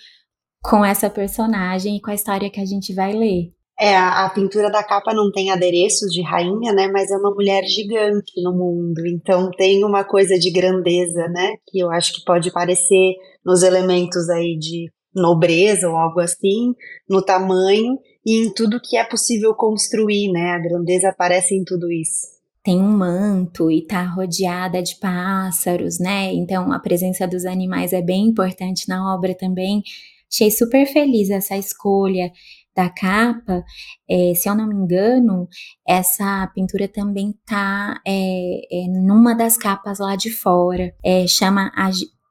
[0.64, 3.55] com essa personagem e com a história que a gente vai ler.
[3.78, 6.88] É, a, pintura da capa não tem adereços de rainha, né?
[6.88, 9.06] Mas é uma mulher gigante no mundo.
[9.06, 11.56] Então tem uma coisa de grandeza, né?
[11.68, 13.16] Que eu acho que pode parecer
[13.46, 16.74] nos elementos aí de nobreza ou algo assim,
[17.10, 20.52] no tamanho e em tudo que é possível construir, né?
[20.52, 22.36] A grandeza aparece em tudo isso.
[22.64, 26.34] Tem um manto e tá rodeada de pássaros, né?
[26.34, 29.84] Então a presença dos animais é bem importante na obra também.
[30.32, 32.32] Achei super feliz essa escolha
[32.76, 33.64] da capa.
[34.10, 35.48] É, se eu não me engano,
[35.88, 40.94] essa pintura também tá é, é, numa das capas lá de fora.
[41.04, 41.90] É, chama a,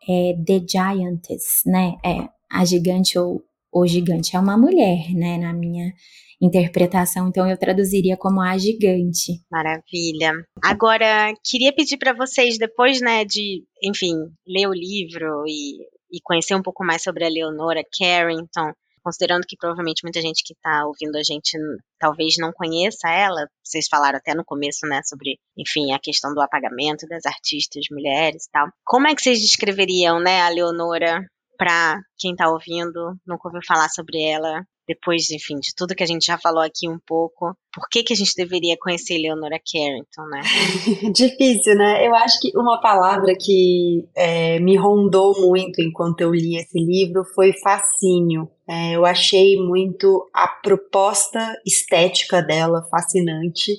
[0.08, 1.94] é, The Giantess, né?
[2.04, 3.42] É, a gigante ou
[3.72, 5.92] o gigante é uma mulher, né, na minha
[6.40, 9.40] interpretação, então eu traduziria como a gigante.
[9.50, 10.32] Maravilha.
[10.62, 14.14] Agora, queria pedir para vocês, depois, né, de, enfim,
[14.46, 15.78] ler o livro e,
[16.12, 18.72] e conhecer um pouco mais sobre a Leonora Carrington,
[19.04, 21.58] considerando que provavelmente muita gente que está ouvindo a gente
[21.98, 26.40] talvez não conheça ela, vocês falaram até no começo, né, sobre, enfim, a questão do
[26.40, 28.68] apagamento das artistas mulheres e tal.
[28.84, 31.24] Como é que vocês descreveriam, né, a Leonora
[31.56, 36.06] para quem está ouvindo, nunca ouviu falar sobre ela, depois, enfim, de tudo que a
[36.06, 40.26] gente já falou aqui um pouco, por que, que a gente deveria conhecer Leonora Carrington,
[40.28, 40.42] né?
[41.12, 42.06] Difícil, né?
[42.06, 47.24] Eu acho que uma palavra que é, me rondou muito enquanto eu li esse livro
[47.34, 48.48] foi fascínio.
[48.68, 53.72] É, eu achei muito a proposta estética dela fascinante,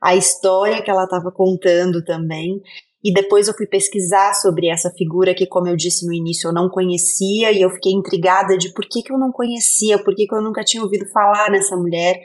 [0.00, 2.60] a história que ela estava contando também.
[3.04, 6.52] E depois eu fui pesquisar sobre essa figura que, como eu disse no início, eu
[6.52, 10.26] não conhecia e eu fiquei intrigada de por que, que eu não conhecia, por que,
[10.26, 12.20] que eu nunca tinha ouvido falar nessa mulher.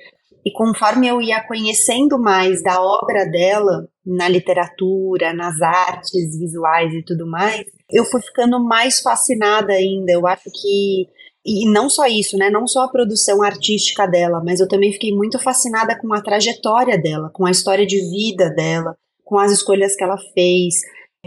[0.46, 7.04] E conforme eu ia conhecendo mais da obra dela, na literatura, nas artes visuais e
[7.04, 10.12] tudo mais, eu fui ficando mais fascinada ainda.
[10.12, 11.08] Eu acho que.
[11.46, 12.50] E não só isso, né?
[12.50, 16.98] Não só a produção artística dela, mas eu também fiquei muito fascinada com a trajetória
[16.98, 18.98] dela, com a história de vida dela,
[19.28, 20.76] com as escolhas que ela fez,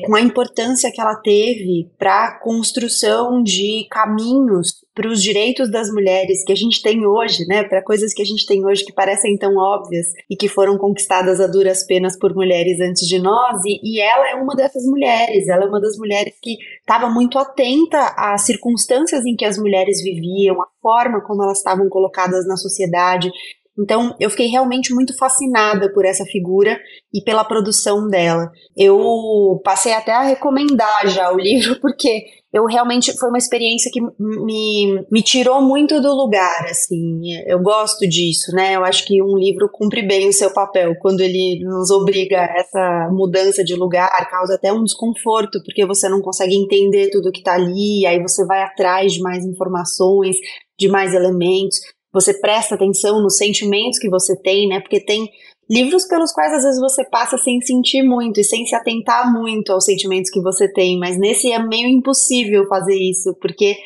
[0.06, 5.90] com a importância que ela teve para a construção de caminhos para os direitos das
[5.90, 8.92] mulheres que a gente tem hoje, né, para coisas que a gente tem hoje que
[8.92, 13.62] parecem tão óbvias e que foram conquistadas a duras penas por mulheres antes de nós,
[13.64, 17.38] e, e ela é uma dessas mulheres, ela é uma das mulheres que estava muito
[17.38, 22.56] atenta às circunstâncias em que as mulheres viviam, a forma como elas estavam colocadas na
[22.56, 23.30] sociedade,
[23.78, 26.78] então, eu fiquei realmente muito fascinada por essa figura
[27.14, 28.50] e pela produção dela.
[28.76, 34.00] Eu passei até a recomendar já o livro, porque eu realmente foi uma experiência que
[34.18, 37.20] me, me tirou muito do lugar, assim.
[37.46, 38.74] Eu gosto disso, né?
[38.74, 42.58] Eu acho que um livro cumpre bem o seu papel quando ele nos obriga a
[42.58, 47.42] essa mudança de lugar, causa até um desconforto, porque você não consegue entender tudo que
[47.42, 50.36] tá ali, aí você vai atrás de mais informações,
[50.78, 51.78] de mais elementos
[52.12, 54.80] você presta atenção nos sentimentos que você tem, né?
[54.80, 55.28] Porque tem
[55.70, 59.72] livros pelos quais às vezes você passa sem sentir muito e sem se atentar muito
[59.72, 63.76] aos sentimentos que você tem, mas nesse é meio impossível fazer isso, porque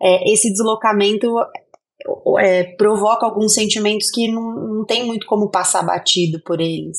[0.00, 1.28] é, esse deslocamento
[2.38, 6.98] é, provoca alguns sentimentos que não, não tem muito como passar batido por eles.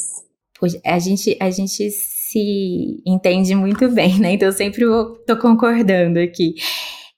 [0.85, 4.33] A gente, a gente se entende muito bem, né?
[4.33, 6.55] Então eu sempre estou concordando aqui.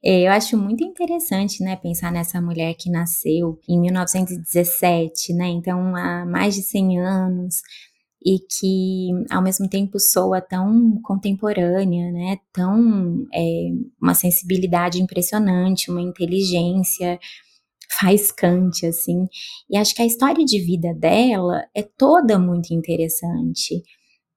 [0.04, 5.94] É, eu acho muito interessante, né, pensar nessa mulher que nasceu em 1917, né, então
[5.96, 7.56] há mais de 100 anos,
[8.26, 13.70] e que ao mesmo tempo soa tão contemporânea, né, tão é,
[14.02, 17.20] uma sensibilidade impressionante, uma inteligência
[18.00, 19.26] faiscante, assim.
[19.70, 23.82] E acho que a história de vida dela é toda muito interessante.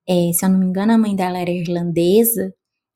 [0.09, 2.53] É, se eu não me engano, a mãe dela era irlandesa,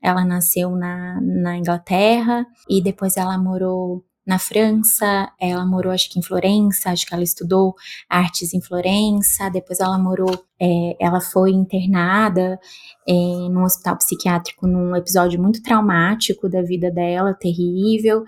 [0.07, 6.19] ela nasceu na, na Inglaterra e depois ela morou na França, ela morou acho que
[6.19, 7.75] em Florença, acho que ela estudou
[8.09, 12.59] artes em Florença, depois ela morou, é, ela foi internada
[13.09, 18.25] é, num hospital psiquiátrico num episódio muito traumático da vida dela, terrível,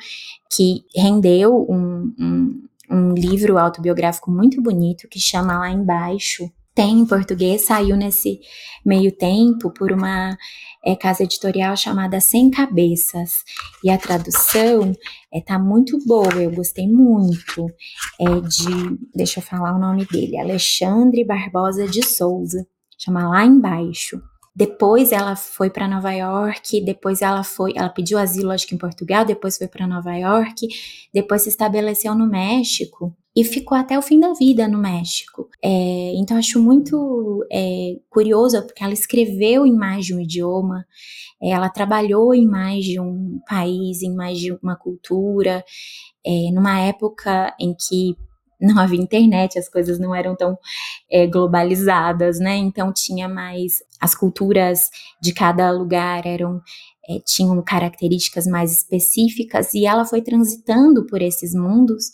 [0.48, 6.48] que rendeu um, um, um livro autobiográfico muito bonito que chama Lá Embaixo,
[6.78, 8.38] tem em português, saiu nesse
[8.86, 10.38] meio tempo por uma
[10.86, 13.42] é, casa editorial chamada Sem Cabeças.
[13.82, 14.92] E a tradução
[15.34, 17.66] é, tá muito boa, eu gostei muito.
[18.20, 22.64] É de, deixa eu falar o nome dele, Alexandre Barbosa de Souza.
[22.96, 24.22] Chama Lá Embaixo.
[24.58, 28.78] Depois ela foi para Nova York, depois ela foi, ela pediu asilo acho que em
[28.78, 30.66] Portugal, depois foi para Nova York,
[31.14, 35.48] depois se estabeleceu no México e ficou até o fim da vida no México.
[35.62, 40.84] É, então acho muito é, curioso porque ela escreveu em mais de um idioma,
[41.40, 45.64] é, ela trabalhou em mais de um país, em mais de uma cultura,
[46.26, 48.16] é, numa época em que
[48.60, 50.58] não havia internet, as coisas não eram tão
[51.10, 52.56] é, globalizadas, né?
[52.56, 54.90] Então tinha mais as culturas
[55.20, 56.60] de cada lugar eram
[57.08, 62.06] é, tinham características mais específicas e ela foi transitando por esses mundos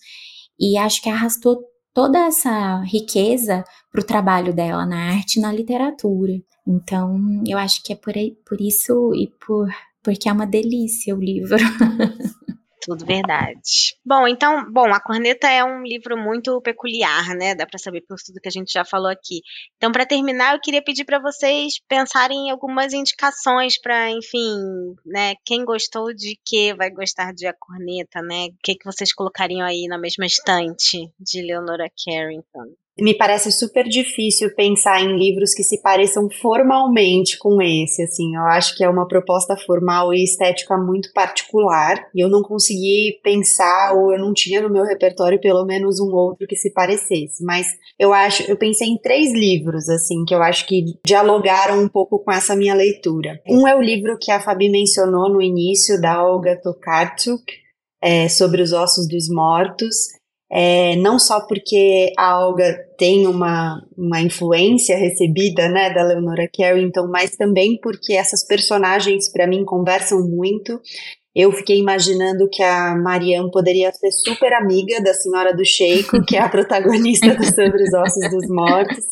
[0.59, 5.53] e acho que arrastou toda essa riqueza para o trabalho dela na arte e na
[5.53, 6.33] literatura.
[6.67, 8.15] Então, eu acho que é por,
[8.47, 9.69] por isso e por
[10.03, 11.57] porque é uma delícia o livro.
[12.85, 13.97] Tudo verdade.
[14.05, 17.55] Bom, então, bom, A Corneta é um livro muito peculiar, né?
[17.55, 19.41] Dá para saber por tudo que a gente já falou aqui.
[19.79, 25.35] Então, para terminar, eu queria pedir para vocês pensarem em algumas indicações para, enfim, né,
[25.47, 28.49] quem gostou de que vai gostar de A Corneta, né?
[28.49, 32.75] O que que vocês colocariam aí na mesma estante de Leonora Carrington?
[32.99, 38.43] Me parece super difícil pensar em livros que se pareçam formalmente com esse, assim, eu
[38.43, 43.95] acho que é uma proposta formal e estética muito particular, e eu não consegui pensar,
[43.97, 47.67] ou eu não tinha no meu repertório pelo menos um outro que se parecesse, mas
[47.99, 52.19] eu acho, eu pensei em três livros, assim, que eu acho que dialogaram um pouco
[52.21, 53.41] com essa minha leitura.
[53.49, 57.45] Um é o livro que a Fabi mencionou no início, da Olga Tokarczuk,
[58.03, 60.09] é, sobre os ossos dos mortos,
[60.57, 67.09] é, não só porque a Olga tem uma, uma influência recebida né, da Leonora Carrington,
[67.09, 70.81] mas também porque essas personagens, para mim, conversam muito.
[71.35, 76.37] Eu fiquei imaginando que a Marianne poderia ser super amiga da Senhora do Sheiko, que
[76.37, 79.05] é a protagonista do Sobre os Ossos dos Mortos.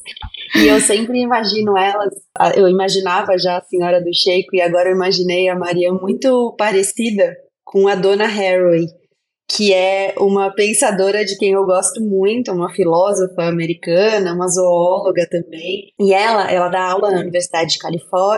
[0.54, 2.14] E eu sempre imagino elas,
[2.54, 7.36] eu imaginava já a Senhora do Sheiko, e agora eu imaginei a Marianne muito parecida
[7.64, 9.01] com a Dona Haraway
[9.48, 15.92] que é uma pensadora de quem eu gosto muito, uma filósofa americana, uma zoóloga também.
[16.00, 17.76] E ela, ela dá aula na Universidade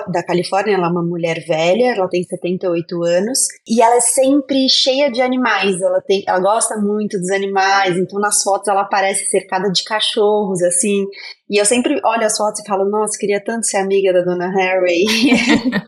[0.08, 3.38] da Califórnia, ela é uma mulher velha, ela tem 78 anos,
[3.68, 8.18] e ela é sempre cheia de animais, ela, tem, ela gosta muito dos animais, então
[8.18, 11.04] nas fotos ela parece cercada de cachorros, assim,
[11.48, 14.50] e eu sempre olho as fotos e falo, nossa, queria tanto ser amiga da dona
[14.50, 15.04] Harry.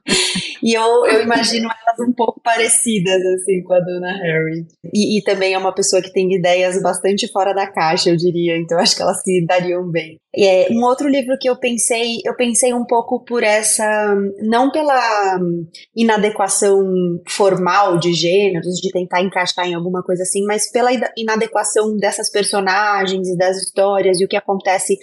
[0.66, 4.66] e eu, eu imagino elas um pouco parecidas, assim, com a dona Harry.
[4.92, 8.58] E, e, também é uma pessoa que tem ideias bastante fora da caixa, eu diria,
[8.58, 10.16] então acho que elas se dariam bem.
[10.34, 14.72] E é, um outro livro que eu pensei, eu pensei um pouco por essa, não
[14.72, 15.38] pela
[15.94, 16.82] inadequação
[17.28, 23.28] formal de gêneros, de tentar encaixar em alguma coisa assim, mas pela inadequação dessas personagens
[23.28, 24.96] e das histórias e o que acontece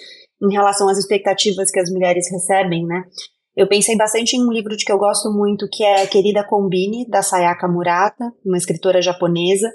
[0.43, 3.03] em relação às expectativas que as mulheres recebem, né?
[3.55, 7.07] Eu pensei bastante em um livro de que eu gosto muito, que é Querida Combine,
[7.07, 9.71] da Sayaka Murata, uma escritora japonesa,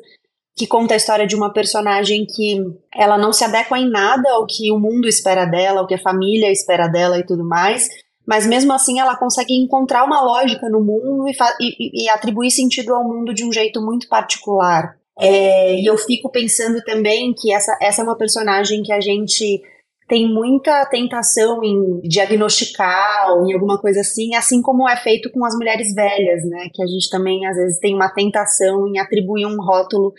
[0.56, 2.60] que conta a história de uma personagem que
[2.92, 6.02] ela não se adequa em nada ao que o mundo espera dela, ao que a
[6.02, 7.88] família espera dela e tudo mais,
[8.26, 12.92] mas mesmo assim ela consegue encontrar uma lógica no mundo e, e, e atribuir sentido
[12.92, 14.96] ao mundo de um jeito muito particular.
[15.20, 19.62] É, e eu fico pensando também que essa, essa é uma personagem que a gente
[20.08, 25.44] tem muita tentação em diagnosticar ou em alguma coisa assim, assim como é feito com
[25.44, 26.68] as mulheres velhas, né?
[26.72, 30.12] Que a gente também às vezes tem uma tentação em atribuir um rótulo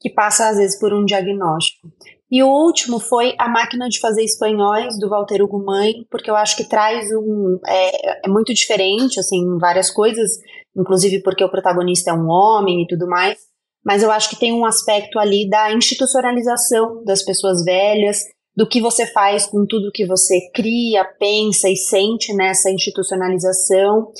[0.00, 1.88] que passa às vezes por um diagnóstico.
[2.30, 6.56] E o último foi A Máquina de Fazer Espanhóis, do Walter Ugumãe, porque eu acho
[6.56, 7.58] que traz um.
[7.66, 10.32] É, é muito diferente, assim, várias coisas,
[10.76, 13.38] inclusive porque o protagonista é um homem e tudo mais,
[13.84, 18.24] mas eu acho que tem um aspecto ali da institucionalização das pessoas velhas,
[18.58, 24.10] do que você faz com tudo que você cria, pensa e sente nessa institucionalização.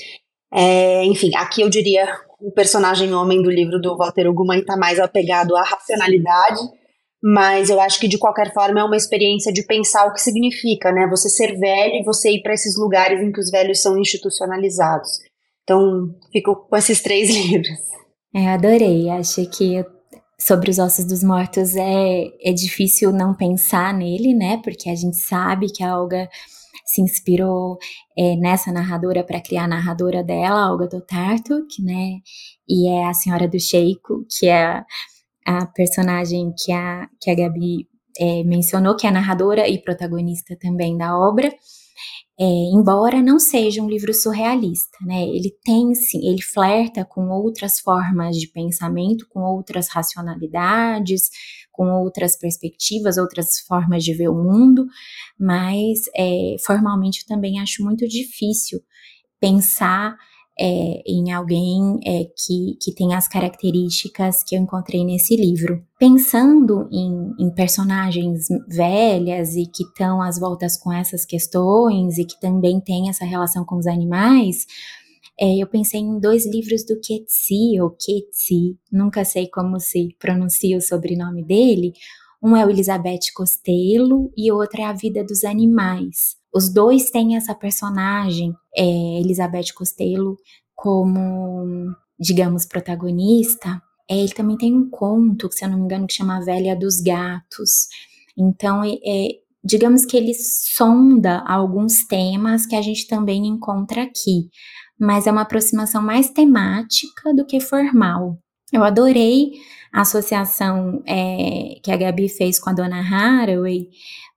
[0.53, 2.07] É, enfim, aqui eu diria
[2.39, 6.61] o personagem homem do livro do Walter Ugumãe está mais apegado à racionalidade,
[7.21, 10.89] mas eu acho que de qualquer forma é uma experiência de pensar o que significa,
[10.89, 11.05] né?
[11.09, 15.19] Você ser velho e você ir para esses lugares em que os velhos são institucionalizados.
[15.63, 17.77] Então, fico com esses três livros.
[18.33, 19.09] É, adorei.
[19.09, 19.83] Acho que
[20.39, 24.61] sobre os ossos dos mortos é, é difícil não pensar nele, né?
[24.63, 26.29] Porque a gente sabe que a Olga
[26.85, 27.77] se inspirou
[28.17, 32.19] é, nessa narradora para criar a narradora dela, Olga Dotarto, que, né?
[32.67, 34.83] E é a Senhora do Sheiko, que é
[35.45, 37.87] a personagem que a, que a Gabi
[38.19, 41.51] é, mencionou, que é a narradora e protagonista também da obra.
[42.41, 45.23] É, embora não seja um livro surrealista, né?
[45.23, 51.29] Ele tem sim, ele flerta com outras formas de pensamento, com outras racionalidades,
[51.69, 54.85] com outras perspectivas, outras formas de ver o mundo,
[55.37, 58.79] mas é, formalmente eu também acho muito difícil
[59.39, 60.15] pensar
[60.59, 65.81] é, em alguém é, que, que tem as características que eu encontrei nesse livro.
[65.97, 72.37] Pensando em, em personagens velhas e que estão às voltas com essas questões e que
[72.41, 74.65] também tem essa relação com os animais,
[75.39, 80.77] é, eu pensei em dois livros do Ketsi, ou Ketsi, nunca sei como se pronuncia
[80.77, 81.93] o sobrenome dele.
[82.43, 86.38] Um é o Elizabeth Costello e o outro é A Vida dos Animais.
[86.53, 90.37] Os dois têm essa personagem, é, Elizabeth Costello,
[90.75, 93.81] como, digamos, protagonista.
[94.09, 96.75] É, ele também tem um conto, se eu não me engano, que chama A Velha
[96.75, 97.87] dos Gatos.
[98.37, 99.27] Então, é,
[99.63, 104.49] digamos que ele sonda alguns temas que a gente também encontra aqui,
[104.99, 108.37] mas é uma aproximação mais temática do que formal.
[108.71, 109.51] Eu adorei
[109.91, 113.89] a associação é, que a Gabi fez com a Dona Haraway,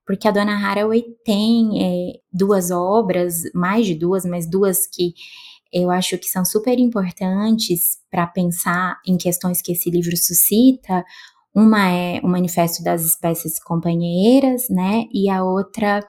[0.05, 5.13] porque a Dona Haraway tem é, duas obras, mais de duas, mas duas que
[5.71, 11.03] eu acho que são super importantes para pensar em questões que esse livro suscita.
[11.55, 15.05] Uma é o Manifesto das Espécies Companheiras, né?
[15.11, 16.05] E a outra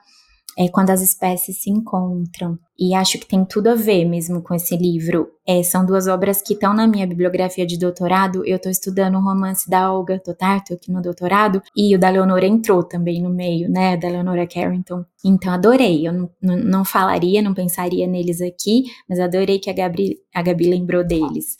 [0.57, 2.57] é quando as espécies se encontram.
[2.77, 5.29] E acho que tem tudo a ver mesmo com esse livro.
[5.47, 8.45] É, são duas obras que estão na minha bibliografia de doutorado.
[8.45, 12.45] Eu estou estudando o romance da Olga Totarto aqui no doutorado, e o da Leonora
[12.45, 15.05] entrou também no meio, né, da Leonora Carrington.
[15.23, 16.05] Então adorei.
[16.05, 20.41] Eu não, não, não falaria, não pensaria neles aqui, mas adorei que a Gabi, a
[20.41, 21.55] Gabi lembrou deles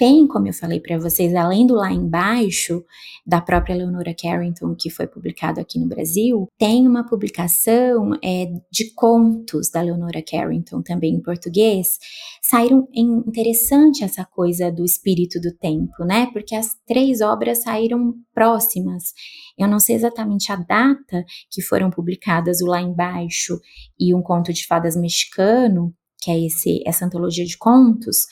[0.00, 2.82] tem, como eu falei para vocês, além do lá embaixo,
[3.26, 8.94] da própria Leonora Carrington, que foi publicado aqui no Brasil, tem uma publicação é, de
[8.94, 11.98] contos da Leonora Carrington, também em português.
[12.40, 16.30] Saíram interessante essa coisa do espírito do tempo, né?
[16.32, 19.12] Porque as três obras saíram próximas.
[19.58, 23.60] Eu não sei exatamente a data que foram publicadas o lá embaixo
[23.98, 25.92] e um conto de fadas mexicano,
[26.22, 28.24] que é esse, essa antologia de contos,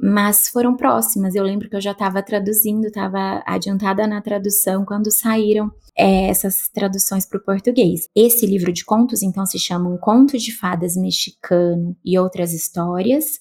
[0.00, 1.34] mas foram próximas.
[1.34, 6.68] Eu lembro que eu já estava traduzindo, estava adiantada na tradução quando saíram é, essas
[6.68, 8.08] traduções para o português.
[8.14, 13.40] Esse livro de contos, então, se chama Um Conto de Fadas Mexicano e Outras Histórias.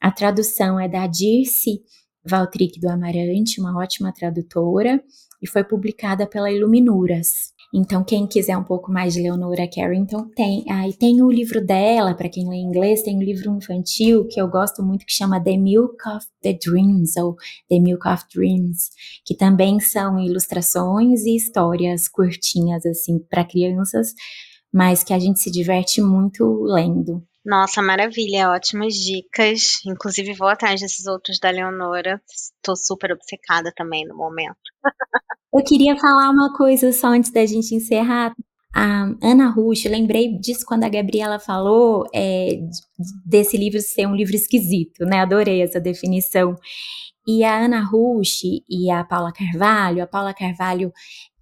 [0.00, 1.82] A tradução é da Dirce
[2.24, 5.02] Valtric do Amarante, uma ótima tradutora,
[5.42, 7.55] e foi publicada pela Iluminuras.
[7.74, 10.64] Então, quem quiser um pouco mais de Leonora Carrington, tem.
[10.70, 14.40] Aí ah, tem o livro dela, para quem lê inglês, tem um livro infantil que
[14.40, 17.34] eu gosto muito que chama The Milk of the Dreams, ou
[17.68, 18.90] The Milk of Dreams,
[19.24, 24.14] que também são ilustrações e histórias curtinhas, assim, para crianças,
[24.72, 27.22] mas que a gente se diverte muito lendo.
[27.46, 29.80] Nossa, maravilha, ótimas dicas.
[29.86, 32.20] Inclusive, vou atrás desses outros da Leonora.
[32.28, 34.56] Estou super obcecada também no momento.
[35.54, 38.34] Eu queria falar uma coisa só antes da gente encerrar.
[38.74, 42.58] A Ana Rush, lembrei disso quando a Gabriela falou é,
[43.24, 45.20] desse livro ser um livro esquisito, né?
[45.20, 46.56] Adorei essa definição.
[47.26, 50.92] E a Ana Rush e a Paula Carvalho, a Paula Carvalho,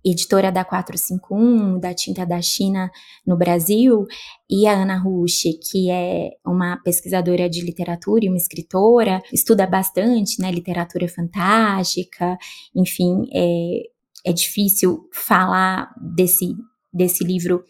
[0.05, 2.91] editora da 451, da Tinta da China
[3.27, 4.07] no Brasil,
[4.49, 10.41] e a Ana Rush, que é uma pesquisadora de literatura e uma escritora, estuda bastante,
[10.41, 12.37] né, literatura fantástica,
[12.75, 13.83] enfim, é,
[14.27, 16.55] é difícil falar desse,
[16.93, 17.65] desse livro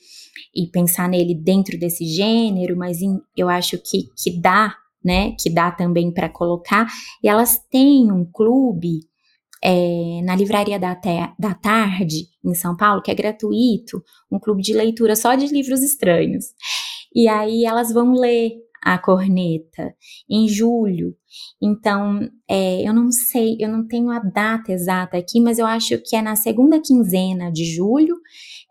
[0.55, 5.33] e pensar nele dentro desse gênero, mas em, eu acho que, que dá, né?
[5.39, 6.87] Que dá também para colocar.
[7.23, 9.01] E elas têm um clube
[9.65, 10.95] é, na Livraria da,
[11.39, 15.83] da Tarde, em São Paulo, que é gratuito, um clube de leitura só de livros
[15.83, 16.45] estranhos.
[17.15, 18.53] E aí elas vão ler
[18.83, 19.95] a corneta
[20.29, 21.17] em julho.
[21.63, 25.99] Então, é, eu não sei, eu não tenho a data exata aqui, mas eu acho
[26.05, 28.17] que é na segunda quinzena de julho.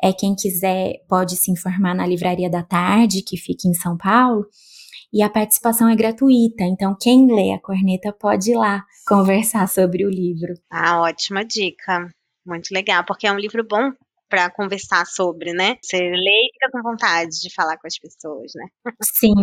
[0.02, 4.46] É quem quiser pode se informar na Livraria da Tarde, que fica em São Paulo.
[5.14, 10.06] E a participação é gratuita, então quem lê a corneta pode ir lá conversar sobre
[10.06, 10.56] o livro.
[10.72, 12.10] Ah, ótima dica.
[12.44, 13.92] Muito legal, porque é um livro bom
[14.28, 15.78] para conversar sobre, né?
[15.80, 18.66] Você lê e fica com vontade de falar com as pessoas, né?
[19.04, 19.36] Sim.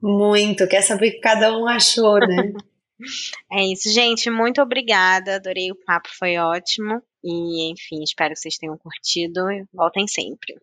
[0.00, 2.52] Muito, quer saber o que cada um achou, né?
[3.52, 4.30] é isso, gente.
[4.30, 5.36] Muito obrigada.
[5.36, 7.02] Adorei o papo, foi ótimo.
[7.22, 9.42] E, enfim, espero que vocês tenham curtido.
[9.72, 10.54] Voltem sempre.